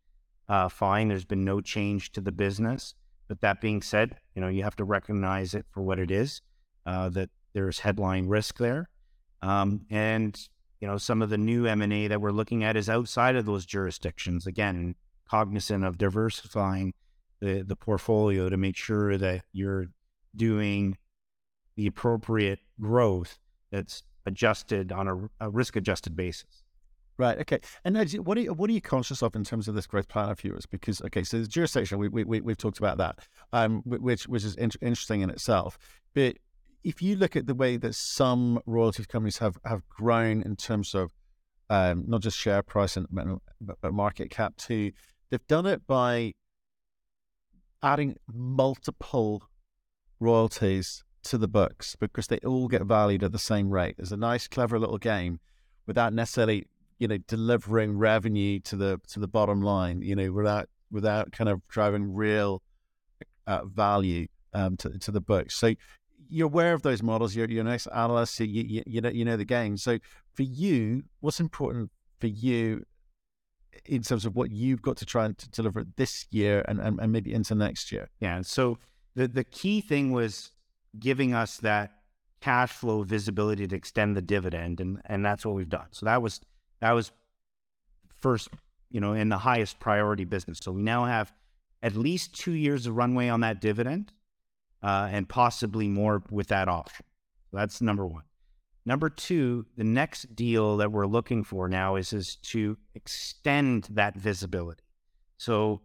uh, 0.49 0.69
fine. 0.69 1.09
There's 1.09 1.25
been 1.25 1.45
no 1.45 1.61
change 1.61 2.13
to 2.13 2.21
the 2.21 2.33
business. 2.33 2.95
But 3.29 3.41
that 3.43 3.61
being 3.61 3.83
said, 3.83 4.17
you 4.35 4.41
know, 4.41 4.49
you 4.49 4.65
have 4.65 4.77
to 4.77 4.85
recognize 4.85 5.55
it 5.55 5.67
for 5.71 5.83
what 5.83 5.99
it 5.99 6.11
is. 6.11 6.43
Uh, 6.87 7.09
that 7.11 7.31
there's 7.53 7.81
headline 7.81 8.27
risk 8.27 8.59
there, 8.59 8.89
um, 9.43 9.83
and 9.91 10.49
you 10.81 10.89
know, 10.89 10.97
some 10.97 11.21
of 11.21 11.29
the 11.29 11.39
new 11.39 11.67
M 11.67 11.83
and 11.83 11.93
A 11.93 12.09
that 12.09 12.21
we're 12.21 12.31
looking 12.31 12.65
at 12.65 12.77
is 12.77 12.89
outside 12.89 13.37
of 13.37 13.45
those 13.45 13.67
jurisdictions. 13.67 14.47
Again, 14.47 14.95
cognizant 15.29 15.85
of 15.85 15.99
diversifying 15.99 16.95
the 17.41 17.63
the 17.63 17.77
portfolio 17.77 18.49
to 18.49 18.57
make 18.57 18.77
sure 18.77 19.19
that 19.19 19.45
you're 19.53 19.87
doing 20.35 20.97
the 21.77 21.87
appropriate 21.87 22.61
growth 22.81 23.39
that's 23.71 24.03
adjusted 24.27 24.93
on 24.93 25.09
a, 25.09 25.47
a 25.47 25.51
risk 25.51 25.77
adjusted 25.77 26.17
basis. 26.17 26.63
Right. 27.19 27.39
Okay. 27.39 27.61
And 27.85 27.97
what 28.25 28.39
are 28.39 28.41
you, 28.41 28.55
what 28.55 28.71
are 28.71 28.73
you 28.73 28.81
conscious 28.81 29.23
of 29.23 29.37
in 29.37 29.45
terms 29.45 29.69
of 29.69 29.75
this 29.75 29.87
growth 29.87 30.09
plan 30.09 30.31
of 30.31 30.43
yours? 30.43 30.65
Because 30.65 31.03
okay, 31.03 31.23
so 31.23 31.41
the 31.41 31.47
jurisdiction 31.47 31.99
we 31.99 32.09
we 32.09 32.41
we've 32.41 32.57
talked 32.57 32.79
about 32.79 32.97
that, 32.97 33.19
um, 33.53 33.83
which 33.85 34.27
which 34.27 34.43
is 34.43 34.57
in- 34.57 34.71
interesting 34.81 35.21
in 35.21 35.29
itself. 35.29 35.79
But 36.15 36.37
if 36.83 37.03
you 37.03 37.17
look 37.17 37.37
at 37.37 37.47
the 37.47 37.55
way 37.55 37.77
that 37.77 37.95
some 37.95 38.61
royalty 38.67 39.05
companies 39.05 39.39
have 39.39 39.59
have 39.65 39.89
grown 39.89 40.43
in 40.43 40.57
terms 40.57 40.95
of 40.95 41.13
um, 41.69 42.05
not 42.07 42.21
just 42.23 42.37
share 42.37 42.63
price 42.63 42.97
and 42.97 43.07
but, 43.11 43.77
but 43.81 43.93
market 43.93 44.31
cap 44.31 44.57
too, 44.57 44.93
they've 45.31 45.47
done 45.47 45.67
it 45.67 45.87
by 45.87 46.33
adding 47.83 48.17
multiple 48.33 49.43
royalties 50.19 51.05
to 51.23 51.39
the 51.39 51.49
books 51.49 51.97
because 51.97 52.27
they 52.27 52.39
all 52.39 52.69
get 52.69 52.83
valued 52.83 53.23
at 53.23 53.33
the 53.33 53.39
same 53.39 53.71
rate. 53.71 53.95
It's 53.99 54.11
a 54.11 54.17
nice, 54.17 54.49
clever 54.49 54.79
little 54.79 54.99
game 54.99 55.39
without 55.87 56.13
necessarily, 56.13 56.67
you 56.99 57.09
know, 57.09 57.19
delivering 57.29 57.99
revenue 57.99 58.61
to 58.61 58.77
the 58.77 59.01
to 59.09 59.21
the 59.21 59.29
bottom 59.29 59.61
line. 59.61 60.03
You 60.03 60.17
know, 60.17 60.33
without 60.33 60.69
without 60.91 61.33
kind 61.33 61.49
of 61.49 61.67
driving 61.69 62.15
real 62.15 62.63
uh, 63.47 63.65
value 63.65 64.27
um, 64.55 64.77
to 64.79 64.99
to 64.99 65.11
the 65.11 65.21
books. 65.21 65.57
So 65.57 65.75
you're 66.31 66.47
aware 66.47 66.73
of 66.73 66.83
those 66.83 67.03
models. 67.03 67.35
You're 67.35 67.49
you're 67.49 67.61
an 67.61 67.69
ex 67.69 67.87
analyst. 67.89 68.41
You, 68.41 68.47
you 68.47 68.83
you 68.87 69.01
know 69.01 69.11
you 69.11 69.25
know 69.25 69.37
the 69.37 69.45
game. 69.45 69.77
So 69.77 69.99
for 70.33 70.43
you, 70.43 71.05
what's 71.21 71.41
important 71.41 71.91
for 72.21 72.29
you 72.29 72.85
in 73.85 74.03
terms 74.03 74.25
of 74.25 74.37
what 74.37 74.51
you've 74.51 74.83
got 74.83 74.97
to 74.99 75.07
try 75.07 75.25
and 75.27 75.37
to 75.39 75.51
deliver 75.51 75.85
this 75.97 76.27
year 76.31 76.65
and, 76.69 76.81
and, 76.81 77.01
and 77.01 77.13
maybe 77.13 77.33
into 77.33 77.55
next 77.55 77.93
year? 77.93 78.09
Yeah. 78.21 78.43
So 78.43 78.79
the 79.15 79.29
the 79.29 79.45
key 79.45 79.81
thing 79.81 80.13
was 80.13 80.53
giving 80.99 81.35
us 81.35 81.59
that 81.59 81.93
cash 82.41 82.73
flow 82.73 83.03
visibility 83.03 83.67
to 83.67 83.77
extend 83.77 84.17
the 84.17 84.23
dividend, 84.23 84.81
and 84.81 85.01
and 85.07 85.25
that's 85.25 85.45
what 85.45 85.55
we've 85.55 85.69
done. 85.69 85.89
So 85.91 86.07
that 86.07 86.23
was 86.23 86.41
that 86.81 86.93
was 86.93 87.13
first, 88.21 88.49
you 88.91 89.01
know, 89.01 89.13
in 89.13 89.29
the 89.29 89.39
highest 89.39 89.81
priority 89.81 90.25
business. 90.25 90.59
So 90.63 90.73
we 90.73 90.83
now 90.83 91.05
have 91.05 91.33
at 91.83 91.97
least 91.97 92.39
two 92.39 92.53
years 92.53 92.87
of 92.87 92.97
runway 92.97 93.29
on 93.29 93.41
that 93.41 93.61
dividend, 93.61 94.13
uh, 94.83 95.09
and 95.11 95.29
possibly 95.29 95.89
more 95.89 96.23
with 96.31 96.49
that 96.49 96.69
option. 96.69 97.05
That's 97.53 97.81
number 97.81 98.07
one. 98.07 98.23
Number 98.87 99.11
two, 99.11 99.67
the 99.77 99.85
next 99.85 100.35
deal 100.35 100.79
that 100.79 100.91
we're 100.91 101.07
looking 101.07 101.45
for 101.45 101.69
now 101.69 101.97
is 101.97 102.13
is 102.13 102.37
to 102.37 102.79
extend 102.95 103.89
that 103.91 104.17
visibility. 104.17 104.83
So 105.37 105.83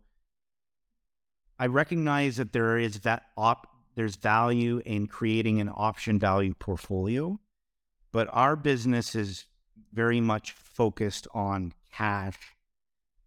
I 1.59 1.67
recognize 1.67 2.37
that 2.37 2.53
there 2.53 2.77
is 2.77 3.01
that 3.01 3.23
op 3.37 3.67
there's 3.95 4.17
value 4.17 4.81
in 4.85 5.07
creating 5.07 5.61
an 5.61 5.69
option 5.73 6.19
value 6.19 6.53
portfolio, 6.53 7.39
but 8.11 8.27
our 8.31 8.55
business 8.55 9.15
is 9.15 9.45
very 9.93 10.19
much 10.19 10.51
focused 10.51 11.27
on 11.33 11.73
cash 11.93 12.37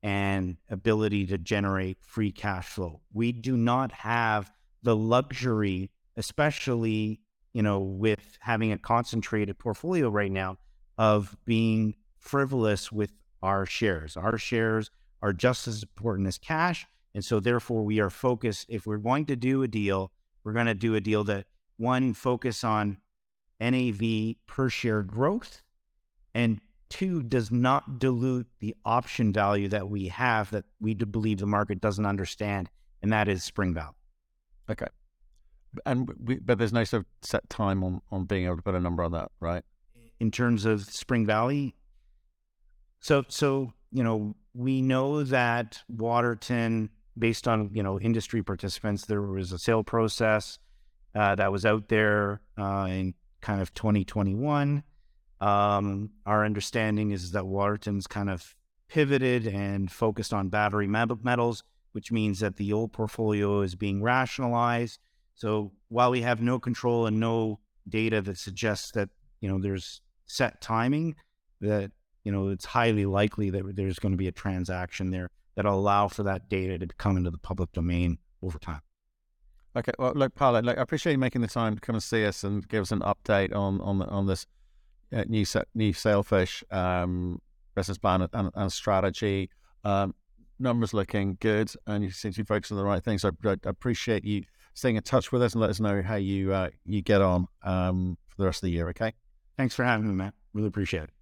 and 0.02 0.56
ability 0.68 1.26
to 1.26 1.38
generate 1.38 1.98
free 2.02 2.30
cash 2.30 2.66
flow. 2.66 3.00
We 3.12 3.32
do 3.32 3.56
not 3.56 3.93
have 3.93 4.52
the 4.82 4.97
luxury, 4.97 5.91
especially, 6.17 7.21
you 7.52 7.62
know, 7.62 7.80
with 7.80 8.38
having 8.41 8.73
a 8.73 8.78
concentrated 8.78 9.58
portfolio 9.58 10.08
right 10.08 10.30
now 10.30 10.56
of 10.97 11.36
being 11.45 11.95
frivolous 12.19 12.91
with 12.91 13.12
our 13.43 13.67
shares. 13.67 14.17
Our 14.17 14.38
shares 14.38 14.91
are 15.23 15.32
just 15.32 15.69
as 15.69 15.82
important 15.82 16.28
as 16.28 16.38
cash. 16.38 16.86
And 17.14 17.25
so 17.25 17.41
therefore 17.41 17.84
we 17.84 18.00
are 18.00 18.10
focused 18.10 18.67
if 18.69 18.86
we're 18.86 18.99
going 18.99 19.26
to 19.26 19.36
do 19.36 19.62
a 19.62 19.69
deal 19.69 20.12
we're 20.49 20.54
going 20.54 20.64
to 20.64 20.75
do 20.75 20.95
a 20.95 21.00
deal 21.00 21.25
that 21.25 21.45
one 21.76 22.14
focus 22.14 22.64
on 22.64 22.97
NAV 23.60 24.36
per 24.47 24.71
share 24.71 25.02
growth 25.02 25.62
and 26.34 26.58
two 26.88 27.23
does 27.23 27.50
not 27.50 27.99
dilute 27.99 28.47
the 28.60 28.75
option 28.82 29.30
value 29.30 29.69
that 29.69 29.91
we 29.91 30.08
have 30.08 30.50
that 30.50 30.64
we 30.80 30.95
believe 30.95 31.36
the 31.36 31.45
market 31.45 31.82
doesn't 31.82 32.06
understand 32.06 32.71
and 33.02 33.12
that 33.12 33.28
is 33.28 33.45
Spring 33.45 33.75
Valley. 33.75 33.98
Okay. 34.71 34.87
And 35.85 36.11
we, 36.23 36.37
but 36.39 36.59
there's 36.59 36.73
no 36.73 36.85
sort 36.85 37.02
of 37.02 37.07
set 37.23 37.49
time 37.50 37.85
on 37.85 38.00
on 38.11 38.25
being 38.25 38.47
able 38.47 38.57
to 38.57 38.63
put 38.63 38.75
a 38.75 38.81
number 38.81 39.02
on 39.02 39.13
that, 39.13 39.31
right? 39.41 39.63
In 40.19 40.31
terms 40.31 40.65
of 40.65 40.85
Spring 40.85 41.26
Valley, 41.26 41.75
so 43.00 43.25
so 43.28 43.73
you 43.93 44.02
know 44.02 44.35
we 44.54 44.81
know 44.81 45.23
that 45.25 45.83
Waterton 45.89 46.91
based 47.19 47.47
on 47.47 47.71
you 47.75 47.83
know 47.83 48.00
industry 48.00 48.43
participants, 48.43 49.07
there 49.07 49.23
was 49.23 49.52
a 49.52 49.59
sale 49.59 49.85
process 49.85 50.59
uh, 51.15 51.35
that 51.35 51.52
was 51.52 51.65
out 51.67 51.89
there 51.89 52.41
uh, 52.59 52.87
in 52.89 53.15
kind 53.41 53.61
of 53.61 53.75
2021. 53.75 54.83
Um, 55.41 56.11
our 56.26 56.45
understanding 56.45 57.11
is 57.13 57.33
that 57.33 57.47
Waterton's 57.47 58.07
kind 58.07 58.31
of 58.31 58.54
pivoted 58.89 59.47
and 59.47 59.91
focused 59.91 60.33
on 60.33 60.49
battery 60.49 60.89
metals, 60.89 61.63
which 61.92 62.12
means 62.12 62.40
that 62.40 62.56
the 62.56 62.72
old 62.72 62.92
portfolio 62.92 63.60
is 63.60 63.74
being 63.74 64.02
rationalized. 64.02 65.00
So 65.34 65.72
while 65.88 66.10
we 66.10 66.22
have 66.22 66.40
no 66.40 66.58
control 66.58 67.06
and 67.06 67.20
no 67.20 67.60
data 67.88 68.20
that 68.22 68.38
suggests 68.38 68.92
that 68.92 69.08
you 69.40 69.48
know 69.48 69.58
there's 69.60 70.00
set 70.26 70.60
timing, 70.60 71.16
that 71.60 71.90
you 72.24 72.32
know 72.32 72.48
it's 72.48 72.64
highly 72.64 73.06
likely 73.06 73.50
that 73.50 73.76
there's 73.76 73.98
going 73.98 74.12
to 74.12 74.18
be 74.18 74.28
a 74.28 74.32
transaction 74.32 75.10
there 75.10 75.30
that'll 75.54 75.78
allow 75.78 76.08
for 76.08 76.22
that 76.22 76.48
data 76.48 76.78
to 76.78 76.86
come 76.98 77.16
into 77.16 77.30
the 77.30 77.38
public 77.38 77.72
domain 77.72 78.18
over 78.42 78.58
time. 78.58 78.80
Okay, 79.76 79.92
well, 79.98 80.12
look, 80.14 80.34
Paolo, 80.34 80.60
look, 80.60 80.78
I 80.78 80.82
appreciate 80.82 81.12
you 81.12 81.18
making 81.18 81.42
the 81.42 81.48
time 81.48 81.74
to 81.74 81.80
come 81.80 81.94
and 81.94 82.02
see 82.02 82.24
us 82.24 82.42
and 82.42 82.66
give 82.68 82.82
us 82.82 82.92
an 82.92 83.00
update 83.00 83.54
on 83.54 83.80
on 83.80 84.02
on 84.02 84.26
this 84.26 84.46
uh, 85.12 85.24
new 85.28 85.44
new 85.74 85.92
Sailfish 85.92 86.64
um, 86.70 87.40
business 87.74 87.98
plan 87.98 88.26
and, 88.32 88.50
and 88.54 88.72
strategy. 88.72 89.50
Um, 89.84 90.14
numbers 90.58 90.94
looking 90.94 91.36
good, 91.40 91.71
and 91.86 92.04
you 92.04 92.10
seem 92.10 92.32
to 92.32 92.40
be 92.40 92.47
focused 92.47 92.73
on 92.73 92.78
the 92.78 92.84
right 92.84 93.02
things. 93.02 93.23
So 93.23 93.30
I, 93.44 93.50
I, 93.50 93.56
appreciate 93.64 94.25
you 94.25 94.44
staying 94.75 94.97
in 94.97 95.02
touch 95.02 95.32
with 95.32 95.42
us 95.42 95.54
and 95.54 95.60
let 95.60 95.71
us 95.71 95.80
know 95.80 96.02
how 96.02 96.16
you 96.16 96.52
uh, 96.52 96.71
you 96.84 97.02
get 97.02 97.21
on 97.21 97.47
um, 97.62 98.16
for 98.28 98.42
the 98.42 98.47
rest 98.47 98.58
of 98.58 98.66
the 98.66 98.73
year. 98.73 98.88
Okay. 98.90 99.14
Thanks 99.56 99.75
for 99.75 99.84
having 99.84 100.06
me, 100.06 100.14
Matt. 100.14 100.34
Really 100.52 100.68
appreciate 100.68 101.04
it. 101.04 101.18